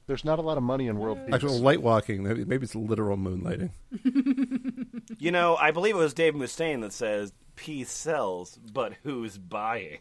[0.07, 1.35] There's not a lot of money in world peace.
[1.35, 2.23] Actual light walking.
[2.23, 3.69] Maybe maybe it's literal moonlighting.
[5.19, 9.99] You know, I believe it was Dave Mustaine that says peace sells, but who's buying?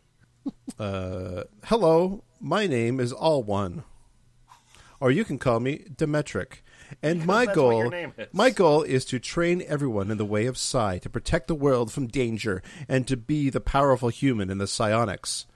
[0.79, 3.85] Uh, hello, my name is All One,
[5.01, 6.63] or you can call me Demetric,
[7.03, 7.93] And my goal,
[8.33, 11.93] my goal is to train everyone in the way of Psi, to protect the world
[11.93, 15.47] from danger, and to be the powerful human in the psionics.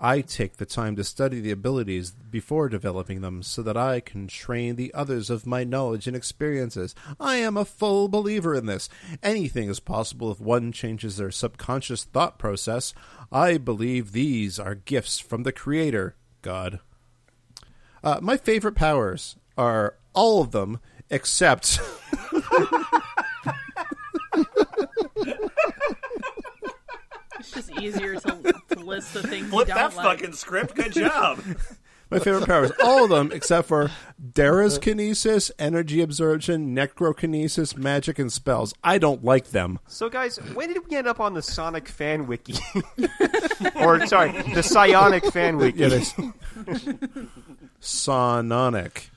[0.00, 4.28] I take the time to study the abilities before developing them so that I can
[4.28, 6.94] train the others of my knowledge and experiences.
[7.18, 8.88] I am a full believer in this.
[9.24, 12.94] Anything is possible if one changes their subconscious thought process.
[13.32, 16.78] I believe these are gifts from the Creator, God.
[18.04, 20.80] Uh, my favorite powers are all of them
[21.10, 21.78] except
[27.38, 30.18] It's just easier to, to list the things Flip you that don't like.
[30.18, 30.74] fucking script.
[30.74, 31.40] Good job.
[32.10, 32.72] my favorite powers.
[32.84, 33.90] All of them except for
[34.32, 38.74] Dara's kinesis, energy absorption, necrokinesis, magic, and spells.
[38.82, 39.78] I don't like them.
[39.86, 42.54] So, guys, when did we end up on the Sonic fan wiki?
[43.76, 45.78] or, sorry, the Psionic fan wiki.
[45.78, 46.12] Yeah, there's
[47.80, 49.10] Sononic.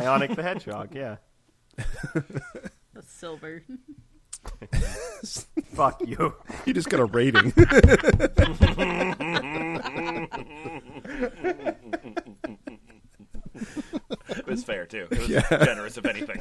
[0.00, 1.16] Psionic the Hedgehog, yeah.
[2.94, 3.62] The silver.
[5.72, 6.34] Fuck you.
[6.66, 7.54] You just got a rating.
[14.28, 15.08] It was fair too.
[15.10, 16.40] It was generous, if anything.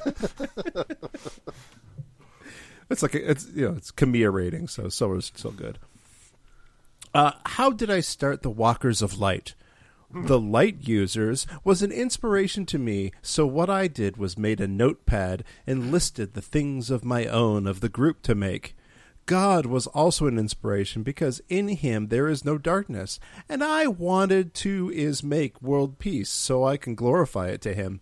[2.89, 5.80] It's like a, it's you know it's Kamiya rating, so so is still good.
[7.14, 9.56] Uh, how did I start the Walkers of Light?
[10.14, 14.68] The light users was an inspiration to me, so what I did was made a
[14.68, 18.76] notepad and listed the things of my own of the group to make.
[19.26, 24.53] God was also an inspiration because in him there is no darkness, and I wanted
[24.55, 28.01] to is make world peace so I can glorify it to him.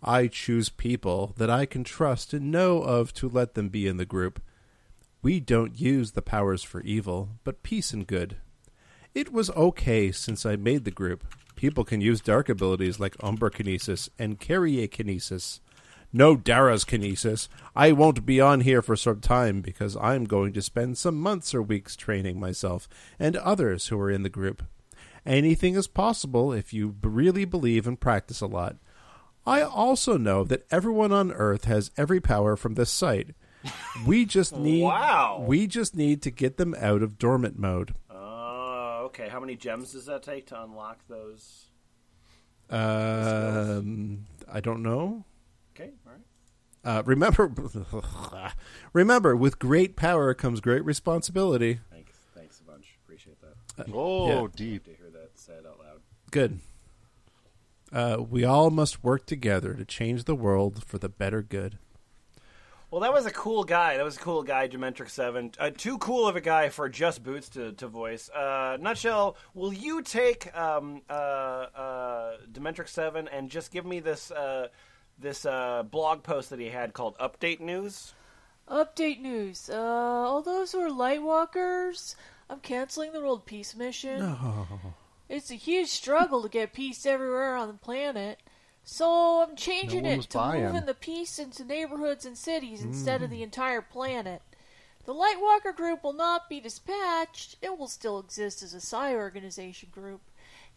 [0.00, 3.96] I choose people that I can trust and know of to let them be in
[3.96, 4.40] the group.
[5.22, 8.36] We don't use the powers for evil, but peace and good.
[9.12, 11.24] It was okay since I made the group.
[11.58, 15.58] People can use dark abilities like Umbra Kinesis and Carrier Kinesis.
[16.12, 17.48] No Dara's Kinesis.
[17.74, 21.52] I won't be on here for some time because I'm going to spend some months
[21.56, 22.88] or weeks training myself
[23.18, 24.62] and others who are in the group.
[25.26, 28.76] Anything is possible if you really believe and practice a lot.
[29.44, 33.30] I also know that everyone on Earth has every power from this site.
[34.06, 35.44] We just need Wow.
[35.44, 37.94] we just need to get them out of dormant mode.
[39.08, 39.28] Okay.
[39.28, 41.66] How many gems does that take to unlock those?
[42.70, 45.24] Um, I don't know.
[45.74, 46.22] Okay, all right.
[46.84, 47.52] Uh, remember,
[48.92, 51.80] remember, with great power comes great responsibility.
[51.90, 52.98] Thanks, thanks a bunch.
[53.04, 53.86] Appreciate that.
[53.92, 54.46] Oh, Yeah.
[54.54, 54.84] deep.
[54.84, 56.00] To hear that said out loud.
[56.30, 56.60] Good.
[57.92, 61.78] Uh, we all must work together to change the world for the better good.
[62.90, 63.98] Well, that was a cool guy.
[63.98, 65.52] That was a cool guy, Dementrix Seven.
[65.58, 68.30] Uh, too cool of a guy for just Boots to, to voice.
[68.30, 69.36] Uh, nutshell.
[69.54, 74.68] Will you take um, uh, uh, Dementrix Seven and just give me this uh,
[75.18, 78.14] this uh, blog post that he had called Update News?
[78.70, 79.70] Update news.
[79.70, 82.14] Uh, all those who are Lightwalkers,
[82.50, 84.20] I'm canceling the World Peace mission.
[84.20, 84.66] No.
[85.28, 88.40] It's a huge struggle to get peace everywhere on the planet.
[88.90, 90.64] So I'm changing No it to buying.
[90.64, 93.32] moving the peace into neighborhoods and cities instead of mm.
[93.32, 94.40] the entire planet.
[95.04, 97.56] The Lightwalker group will not be dispatched.
[97.60, 100.22] It will still exist as a psi organization group.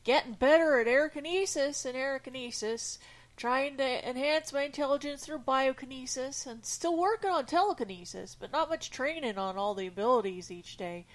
[0.03, 2.97] Getting better at aerokinesis and aerokinesis,
[3.37, 8.91] trying to enhance my intelligence through biokinesis, and still working on telekinesis, but not much
[8.91, 11.05] training on all the abilities each day.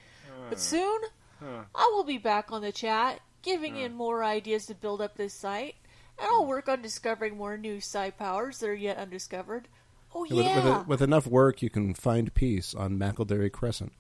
[0.49, 1.03] But soon,
[1.43, 5.35] I will be back on the chat, giving in more ideas to build up this
[5.35, 5.75] site,
[6.19, 9.69] and I'll work on discovering more new psi powers that are yet undiscovered.
[10.15, 10.79] Oh With, yeah!
[10.79, 13.93] with, with enough work, you can find peace on Mackleberry Crescent.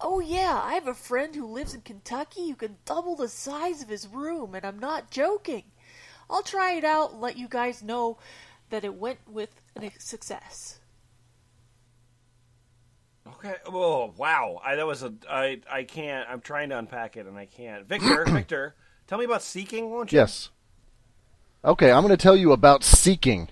[0.00, 3.82] Oh yeah, I have a friend who lives in Kentucky who can double the size
[3.82, 5.64] of his room, and I'm not joking.
[6.30, 8.18] I'll try it out and let you guys know
[8.70, 10.80] that it went with a success.
[13.26, 13.54] Okay.
[13.66, 14.60] Oh wow.
[14.64, 15.12] I, that was a.
[15.28, 16.28] I I can't.
[16.28, 17.86] I'm trying to unpack it and I can't.
[17.86, 18.76] Victor, Victor,
[19.06, 20.20] tell me about seeking, won't you?
[20.20, 20.50] Yes.
[21.66, 23.48] Okay, I'm going to tell you about seeking.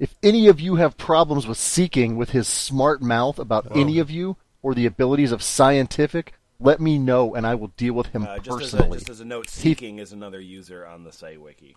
[0.00, 4.10] If any of you have problems with seeking with his smart mouth about any of
[4.10, 8.24] you or the abilities of scientific, let me know and I will deal with him
[8.24, 8.98] Uh, just, as a, personally.
[8.98, 11.76] just as a note, He- seeking is another user on the site Wiki.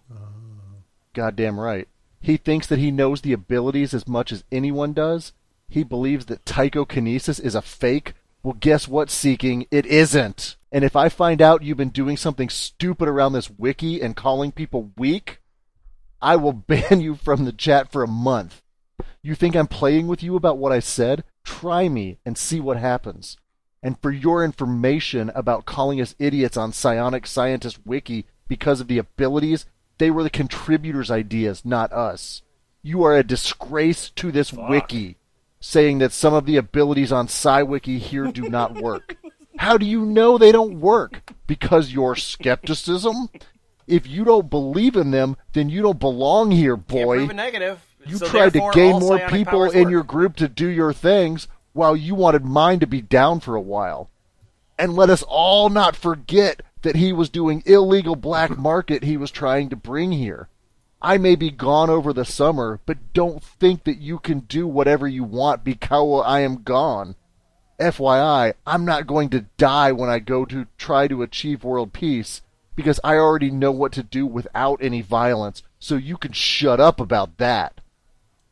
[1.14, 1.88] Goddamn right.
[2.20, 5.34] He thinks that he knows the abilities as much as anyone does.
[5.70, 8.14] He believes that tychokinesis is a fake.
[8.42, 9.68] Well, guess what, Seeking?
[9.70, 10.56] It isn't.
[10.72, 14.52] And if I find out you've been doing something stupid around this wiki and calling
[14.52, 15.40] people weak,
[16.22, 18.62] I will ban you from the chat for a month.
[19.22, 21.24] You think I'm playing with you about what I said?
[21.44, 23.38] Try me and see what happens.
[23.84, 28.98] And for your information about calling us idiots on Psionic Scientist Wiki because of the
[28.98, 29.66] abilities,
[29.98, 32.42] they were the contributors' ideas, not us.
[32.82, 35.18] You are a disgrace to this wiki,
[35.60, 39.18] saying that some of the abilities on Psi Wiki here do not work.
[39.58, 41.34] How do you know they don't work?
[41.48, 43.30] Because your skepticism?
[43.88, 47.30] If you don't believe in them, then you don't belong here, boy.
[47.30, 47.80] a negative.
[48.06, 49.92] You So tried to gain more people in work.
[49.92, 53.62] your group to do your things while you wanted mine to be down for a
[53.62, 54.10] while.
[54.78, 59.32] And let us all not forget that he was doing illegal black market he was
[59.32, 60.50] trying to bring here.
[61.02, 65.08] I may be gone over the summer, but don't think that you can do whatever
[65.08, 67.16] you want because I am gone.
[67.80, 72.42] FYI, I'm not going to die when I go to try to achieve world peace
[72.78, 77.00] because I already know what to do without any violence, so you can shut up
[77.02, 77.82] about that.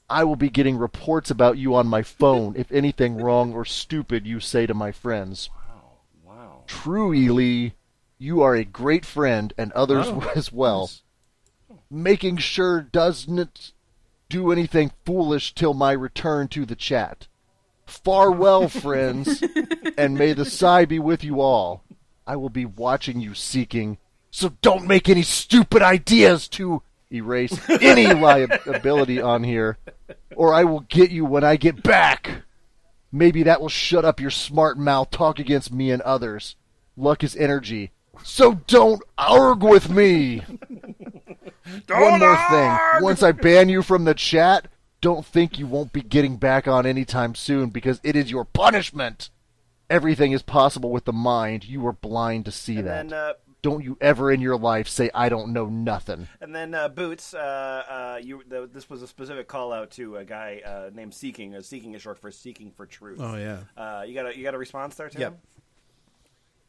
[0.09, 4.25] I will be getting reports about you on my phone if anything wrong or stupid
[4.25, 5.49] you say to my friends.
[5.55, 5.91] Wow.
[6.23, 6.63] wow.
[6.65, 7.73] True, Ely,
[8.17, 10.89] you are a great friend and others Oh, as well.
[11.91, 13.73] Making sure doesn't
[14.27, 17.27] do anything foolish till my return to the chat.
[17.85, 19.43] Farewell, friends,
[19.99, 21.83] and may the Psi be with you all.
[22.25, 23.99] I will be watching you seeking,
[24.35, 29.77] so don't make any stupid ideas to erase any liability on here,
[30.35, 32.43] or I will get you when I get back.
[33.13, 36.57] Maybe that will shut up your smart mouth talk against me and others.
[36.97, 37.91] Luck is energy.
[38.23, 40.39] So don't arg with me.
[41.87, 42.77] One more thing.
[42.99, 44.67] Once I ban you from the chat,
[44.99, 49.29] don't think you won't be getting back on anytime soon because it is your punishment.
[49.89, 51.63] Everything is possible with the mind.
[51.63, 53.09] You were blind to see And that.
[53.09, 53.33] then, uh,
[53.65, 56.27] don't you ever in your life say I don't know nothing.
[56.39, 58.43] and then uh, Boots, uh, uh, you.
[58.47, 61.55] The, this was a specific call out to a guy uh, named Seeking.
[61.55, 63.17] Uh, Seeking is short for Seeking for Truth.
[63.19, 63.57] Oh yeah.
[63.75, 65.21] Uh, you got a you got a response there, Tim?
[65.21, 65.39] Yep.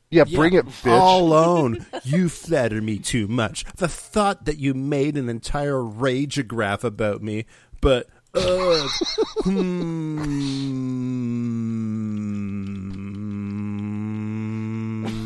[0.09, 0.90] Yeah, bring Yeah, it, bitch.
[0.90, 1.85] All alone.
[2.05, 3.66] you flatter me too much.
[3.77, 7.44] The thought that you made an entire rageograph about me,
[7.82, 8.89] but uh,
[9.44, 10.24] hmm,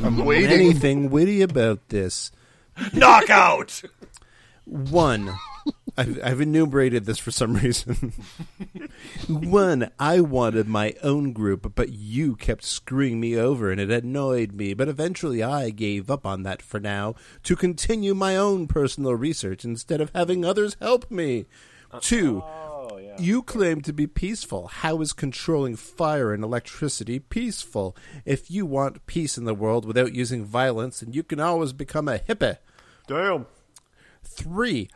[0.03, 0.51] I'm waiting.
[0.51, 2.33] Anything witty about this?
[2.93, 3.83] Knockout.
[4.65, 5.35] One,
[5.97, 8.13] I've, I've enumerated this for some reason.
[9.29, 14.53] One, I wanted my own group, but you kept screwing me over and it annoyed
[14.53, 14.75] me.
[14.75, 19.65] But eventually I gave up on that for now to continue my own personal research
[19.65, 21.47] instead of having others help me.
[22.01, 22.43] Two.
[23.21, 24.69] You claim to be peaceful.
[24.69, 27.97] How is controlling fire and electricity peaceful?
[28.25, 32.09] If you want peace in the world without using violence, then you can always become
[32.09, 32.59] a hippie.
[33.07, 33.47] Damn.
[34.23, 34.89] Three,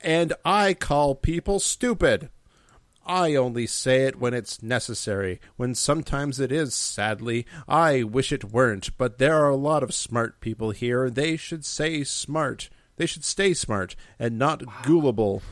[0.00, 2.30] and I call people stupid.
[3.06, 7.46] I only say it when it's necessary, when sometimes it is, sadly.
[7.66, 11.08] I wish it weren't, but there are a lot of smart people here.
[11.08, 12.68] They should say smart.
[12.96, 15.42] They should stay smart and not gullible.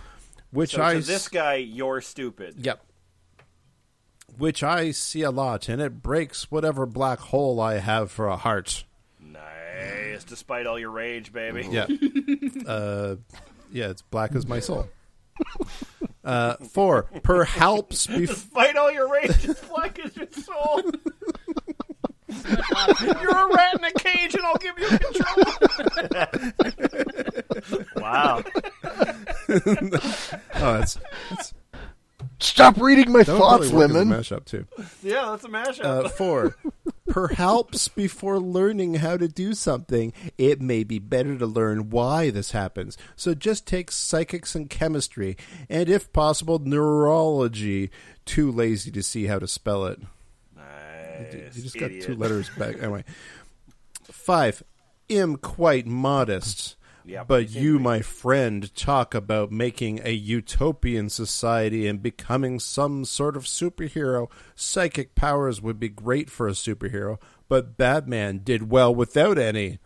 [0.51, 2.55] Which So I to this guy, you're stupid.
[2.65, 2.85] Yep.
[4.39, 8.37] Which I see a lot, and it breaks whatever black hole I have for a
[8.37, 8.85] heart.
[9.21, 10.25] Nice.
[10.25, 11.67] Despite all your rage, baby.
[11.71, 11.87] Yeah.
[12.67, 13.17] uh,
[13.73, 14.89] yeah, it's black as my soul.
[16.25, 20.83] Uh, four, perhaps bef- Despite all your rage, it's black as your soul.
[23.23, 25.45] You're a rat in a cage, and I'll give you control.
[27.97, 28.43] wow.
[30.55, 30.99] oh, it's,
[31.31, 31.55] it's
[32.39, 34.67] Stop reading my that would thoughts, probably work as a mashup too.
[35.03, 35.85] Yeah, that's a mashup.
[35.85, 36.57] Uh, four,
[37.09, 42.51] perhaps before learning how to do something, it may be better to learn why this
[42.51, 42.99] happens.
[43.15, 45.37] So just take psychics and chemistry,
[45.71, 47.91] and if possible, neurology.
[48.27, 50.01] Too lazy to see how to spell it.
[51.21, 51.57] Nice.
[51.57, 52.01] You just Idiot.
[52.01, 52.77] got two letters back.
[52.83, 53.05] Anyway,
[54.05, 54.63] five.
[55.09, 56.77] Am quite modest.
[57.05, 57.85] Yeah, but you, be.
[57.85, 64.29] my friend, talk about making a utopian society and becoming some sort of superhero.
[64.57, 67.19] Psychic powers would be great for a superhero,
[67.49, 69.79] but Batman did well without any.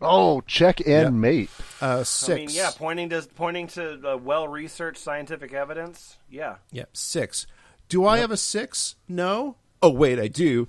[0.00, 1.10] Oh, check and Yeah.
[1.10, 1.50] mate.
[1.82, 2.36] Uh, I six.
[2.36, 6.16] mean, yeah, pointing to pointing to uh, well-researched scientific evidence.
[6.30, 6.56] Yeah.
[6.72, 7.46] Yeah, six.
[7.90, 8.96] Do I have a six?
[9.08, 9.56] No.
[9.84, 10.66] Oh wait, I do.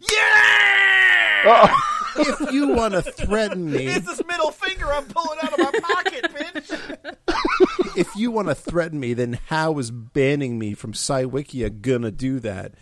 [0.00, 1.42] Yeah!
[1.46, 1.84] Oh.
[2.20, 5.78] If you want to threaten me, It's this middle finger I'm pulling out of my
[5.78, 7.96] pocket, bitch.
[7.96, 12.40] if you want to threaten me, then how is banning me from PsiWikia gonna do
[12.40, 12.72] that?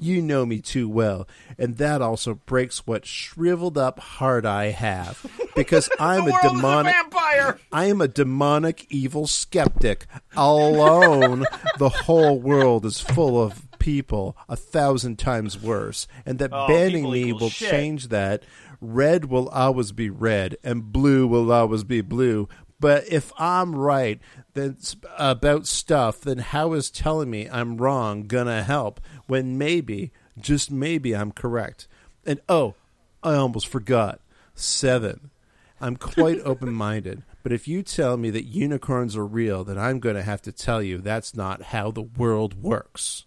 [0.00, 1.26] You know me too well,
[1.58, 5.24] and that also breaks what shriveled up heart I have,
[5.56, 6.94] because I'm the a world demonic.
[6.94, 7.58] is a vampire.
[7.72, 10.06] I am a demonic, evil skeptic.
[10.36, 11.44] Alone,
[11.78, 17.10] the whole world is full of people a thousand times worse, and that Oh, banning
[17.10, 17.68] me will shit.
[17.68, 18.42] change that.
[18.80, 22.48] Red will always be red, and blue will always be blue.
[22.80, 24.20] But if I'm right
[24.54, 24.78] then
[25.18, 31.14] about stuff, then how is telling me I'm wrong gonna help when maybe, just maybe,
[31.14, 31.86] I'm correct?
[32.24, 32.76] And oh,
[33.22, 34.18] I almost forgot.
[34.54, 35.30] Seven.
[35.78, 40.00] I'm quite open minded, but if you tell me that unicorns are real, then I'm
[40.00, 43.26] going to have to tell you that's not how the world works.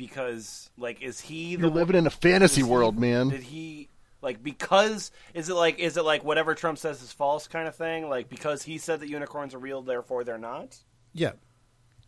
[0.00, 3.28] Because like is he the You're living in a fantasy is he- world, man.
[3.28, 3.88] Did he
[4.22, 7.76] like because is it like is it like whatever Trump says is false kind of
[7.76, 8.08] thing?
[8.08, 10.76] Like because he said that unicorns are real, therefore they're not.
[11.12, 11.32] Yeah.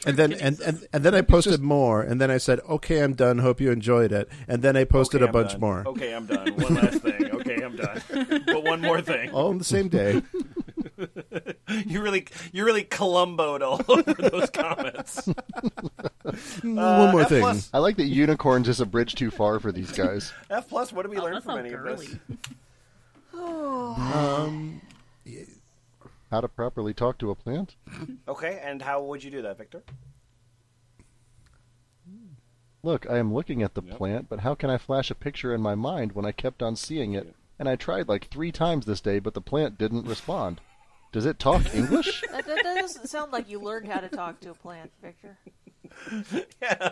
[0.07, 3.13] And then and, and and then I posted more, and then I said, "Okay, I'm
[3.15, 3.39] done.
[3.39, 5.61] Hope you enjoyed it." And then I posted Okay, a I'm bunch done.
[5.61, 6.57] more, Okay, I'm done.
[6.57, 7.31] One last thing.
[7.31, 8.03] Okay, I'm done.
[8.47, 9.31] But one more thing.
[9.31, 10.23] all on the same day.
[11.87, 15.27] You really, you really Columboed all over those comments.
[16.63, 17.41] One more uh, F thing.
[17.41, 20.33] plus- I like that unicorns is a bridge too far for these guys.
[20.51, 20.93] F plus.
[20.93, 22.09] What did we Oh, learn that's from all any of this?
[22.09, 22.21] girly.
[24.05, 24.81] Um,
[26.31, 27.77] how to properly talk to a plant?
[28.29, 29.83] Okay, and how would you do that, Victor?
[32.83, 35.61] Look, I am looking at the plant, but how can I flash a picture in
[35.61, 37.35] my mind when I kept on seeing it?
[37.59, 40.61] And I tried like three times this day, but the plant didn't respond.
[41.13, 42.23] Does it talk English?
[42.33, 45.39] That, that doesn't sound like you learned how to talk to a plant, Victor.
[46.63, 46.89] Yeah,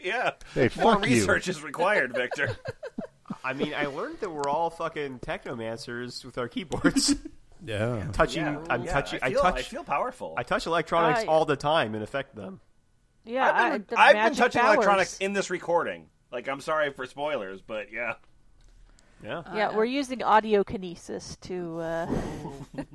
[0.00, 0.30] yeah.
[0.54, 1.16] Hey, more fuck you.
[1.16, 2.56] research is required, Victor.
[3.44, 7.16] I mean, I learned that we're all fucking technomancers with our keyboards.
[7.64, 8.06] Yeah.
[8.12, 10.34] touching, Yeah, I'm yeah, touching, I I, feel, touch, I feel powerful.
[10.36, 12.60] I touch electronics I- all the time and affect them.
[13.24, 14.74] Yeah, I've I, been, the I've been magic touching powers.
[14.76, 16.06] electronics in this recording.
[16.30, 18.14] Like, I'm sorry for spoilers, but yeah.
[19.22, 19.42] Yeah.
[19.54, 21.78] Yeah, we're using audiokinesis to.
[21.80, 22.06] Uh,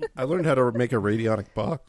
[0.16, 1.84] I learned how to make a radionic box.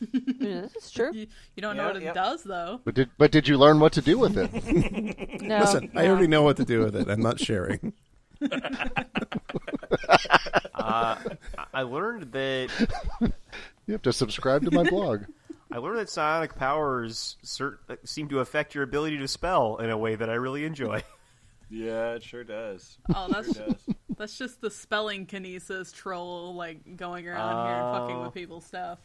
[0.38, 1.10] this is true.
[1.12, 2.14] You, you don't Yeah, know what it yep.
[2.14, 2.80] does, though.
[2.84, 5.42] But did but did you learn what to do with it?
[5.42, 7.08] No, Listen, I already know what to do with it.
[7.08, 7.92] I'm not sharing.
[10.74, 12.70] I learned that
[13.86, 15.24] You have to subscribe to my blog.
[15.72, 19.98] I learned that psionic powers cert- seem to affect your ability to spell in a
[19.98, 21.02] way that I really enjoy.
[21.70, 22.98] Yeah, it sure does.
[23.14, 23.94] Oh, that's Sure does.
[24.18, 28.98] that's just the spelling kinesis troll like going around here and fucking with people's stuff.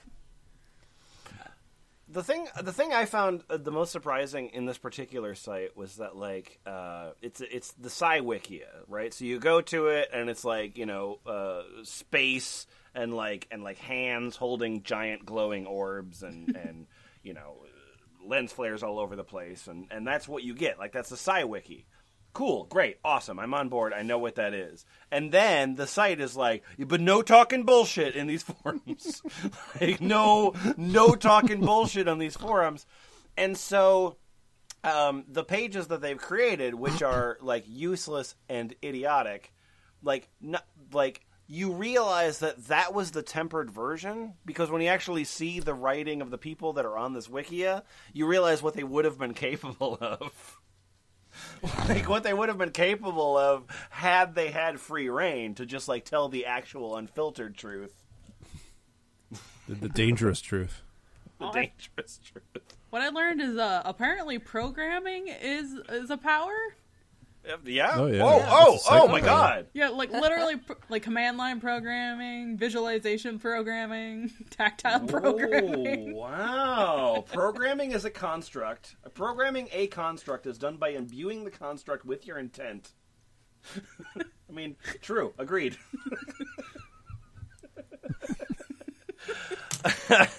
[2.08, 5.98] the thing the thing I found uh, the most surprising in this particular site was
[5.98, 9.14] that like uh, it's it's the PsiWikia, right?
[9.14, 13.64] So you go to it and it's like you know uh, space and like and
[13.64, 16.88] like hands holding giant glowing orbs and and
[17.24, 17.58] you know
[18.24, 20.78] lens flares all over the place and and that's what you get.
[20.80, 21.86] Like that's the Psi Wiki.
[22.36, 23.40] Cool, great, awesome.
[23.40, 23.94] I'm on board.
[23.94, 24.86] I know what that is.
[25.10, 29.22] And then the site is like, but no talking bullshit in these forums.
[29.80, 32.86] like no, no talking bullshit on these forums.
[33.38, 34.18] And so,
[34.84, 39.54] um, the pages that they've created, which are like useless and idiotic,
[40.04, 45.24] like not like you realize that that was the tempered version because when you actually
[45.24, 48.84] see the writing of the people that are on this wikia, you realize what they
[48.84, 50.60] would have been capable of
[51.90, 55.88] like what they would have been capable of had they had free reign to just
[55.88, 57.94] like tell the actual unfiltered truth,
[59.68, 60.82] The, the dangerous truth.
[61.40, 62.76] the dangerous truth.
[62.90, 66.76] What I learned is uh, apparently programming is is a power.
[67.66, 67.92] Yeah.
[67.96, 68.24] Oh, yeah.
[68.24, 68.50] Oh, Yeah.
[68.50, 69.22] oh, It's oh my.
[69.22, 69.68] God.
[69.74, 70.56] Yeah, like literally,
[70.90, 76.14] like command line programming, visualization programming, tactile programming.
[76.16, 77.26] Oh, wow.
[77.32, 78.96] programming is a construct.
[79.14, 82.92] Programming a construct is done by imbuing the construct with your intent.
[84.18, 85.34] I mean, true.
[85.38, 85.78] Agreed.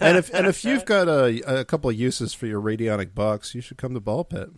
[0.01, 3.55] And if and if you've got a, a couple of uses for your radionic box,
[3.55, 4.51] you should come to Ball Pit.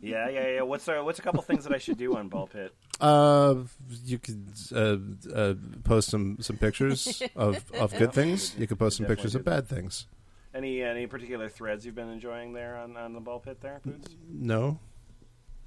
[0.00, 0.62] Yeah, yeah, yeah.
[0.62, 2.74] What's a, what's a couple things that I should do on Ball Pit?
[3.00, 3.56] Uh,
[4.04, 4.96] you could uh,
[5.34, 5.54] uh,
[5.84, 8.54] post some, some pictures of, of good things.
[8.58, 10.06] You could post some pictures of bad things.
[10.54, 14.14] Any any particular threads you've been enjoying there on, on the Ball Pit there, Boots?
[14.30, 14.78] No,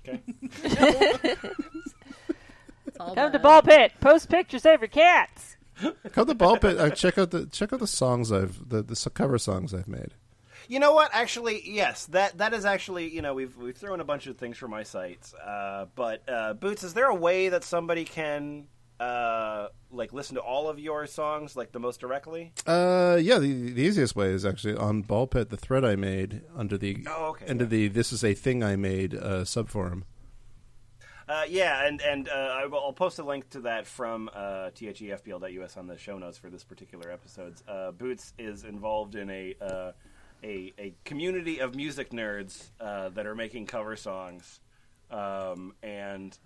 [0.07, 0.21] Okay.
[2.97, 3.41] Come to bad.
[3.41, 3.91] ball pit.
[3.99, 5.57] Post pictures of your cats.
[6.13, 6.77] come to Ball Pit.
[6.77, 10.13] Uh, check out the check out the songs I've the, the cover songs I've made.
[10.67, 11.09] You know what?
[11.13, 12.05] Actually, yes.
[12.07, 14.83] That that is actually you know we've we've thrown a bunch of things from my
[14.83, 18.67] sites, uh, but uh, Boots, is there a way that somebody can
[18.99, 22.53] uh, like listen to all of your songs like the most directly?
[22.65, 25.49] Uh, yeah, the, the easiest way is actually on Ball Pit.
[25.49, 27.69] The thread I made under the Oh, okay, under yeah.
[27.69, 30.03] the this is a thing I made uh, subforum.
[31.27, 34.69] Uh, yeah, and and uh, I will, I'll post a link to that from uh,
[34.75, 37.55] thefpl.us on the show notes for this particular episode.
[37.67, 39.91] Uh, Boots is involved in a uh,
[40.43, 44.59] a, a community of music nerds uh, that are making cover songs,
[45.11, 46.37] um, and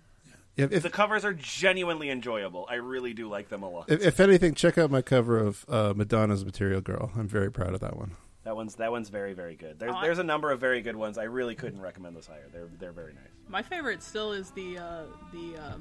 [0.56, 2.66] If, if, the covers are genuinely enjoyable.
[2.68, 3.90] I really do like them a lot.
[3.90, 7.10] if, if anything, check out my cover of uh, Madonna's Material Girl.
[7.16, 8.12] I'm very proud of that one.
[8.44, 9.78] That one's that one's very very good.
[9.78, 11.18] There's Oh, there's a number of very good ones.
[11.18, 12.48] I really couldn't recommend those higher.
[12.52, 13.28] They're they're very nice.
[13.48, 15.76] My favorite still is the uh, the uh,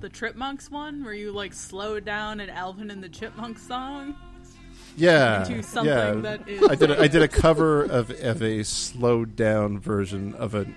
[0.00, 4.14] the Chipmunks one, where you like slow down an Alvin and the Chipmunks song.
[4.96, 6.12] Yeah, into something yeah.
[6.14, 6.90] that is- I did.
[6.90, 10.74] A, I did a cover of of a slowed down version of an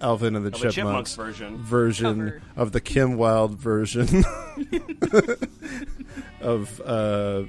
[0.00, 1.58] Alvin and the Of a Chipmunks, Chipmunks version.
[1.62, 2.42] version Cover.
[2.56, 4.08] of the Kim Wilde version
[6.40, 7.42] of uh,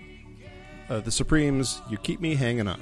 [0.89, 1.81] uh, the Supremes.
[1.89, 2.81] You keep me hanging on.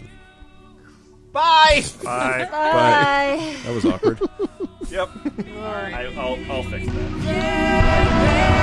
[1.31, 1.83] Bye.
[2.03, 2.47] Bye.
[2.51, 3.55] Bye.
[3.63, 4.19] That was awkward.
[4.89, 5.09] yep.
[5.57, 7.21] I, I'll I'll fix that.
[7.23, 8.60] Set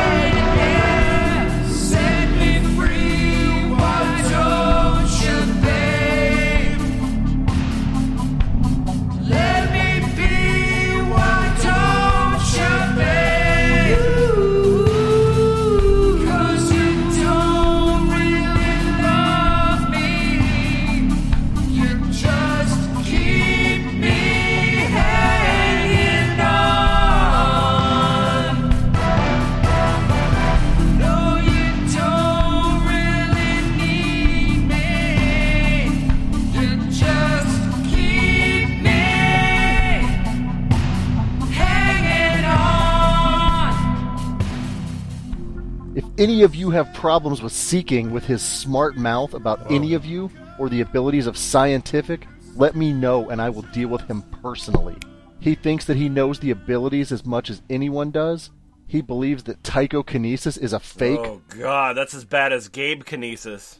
[46.19, 49.74] any of you have problems with seeking with his smart mouth about oh.
[49.74, 52.27] any of you or the abilities of scientific,
[52.57, 54.97] let me know and I will deal with him personally.
[55.40, 58.51] He thinks that he knows the abilities as much as anyone does.
[58.89, 61.20] He believes that tychokinesis is a fake.
[61.20, 63.77] Oh God, that's as bad as Gabe Kinesis.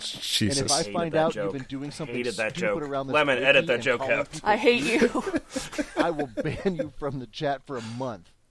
[0.00, 0.58] Jesus.
[0.58, 1.44] And if I Hated find out joke.
[1.44, 2.82] you've been doing something Hated that stupid joke.
[2.82, 4.28] around this Lemon, edit that joke out.
[4.42, 5.22] I hate you.
[5.98, 8.30] I will ban you from the chat for a month.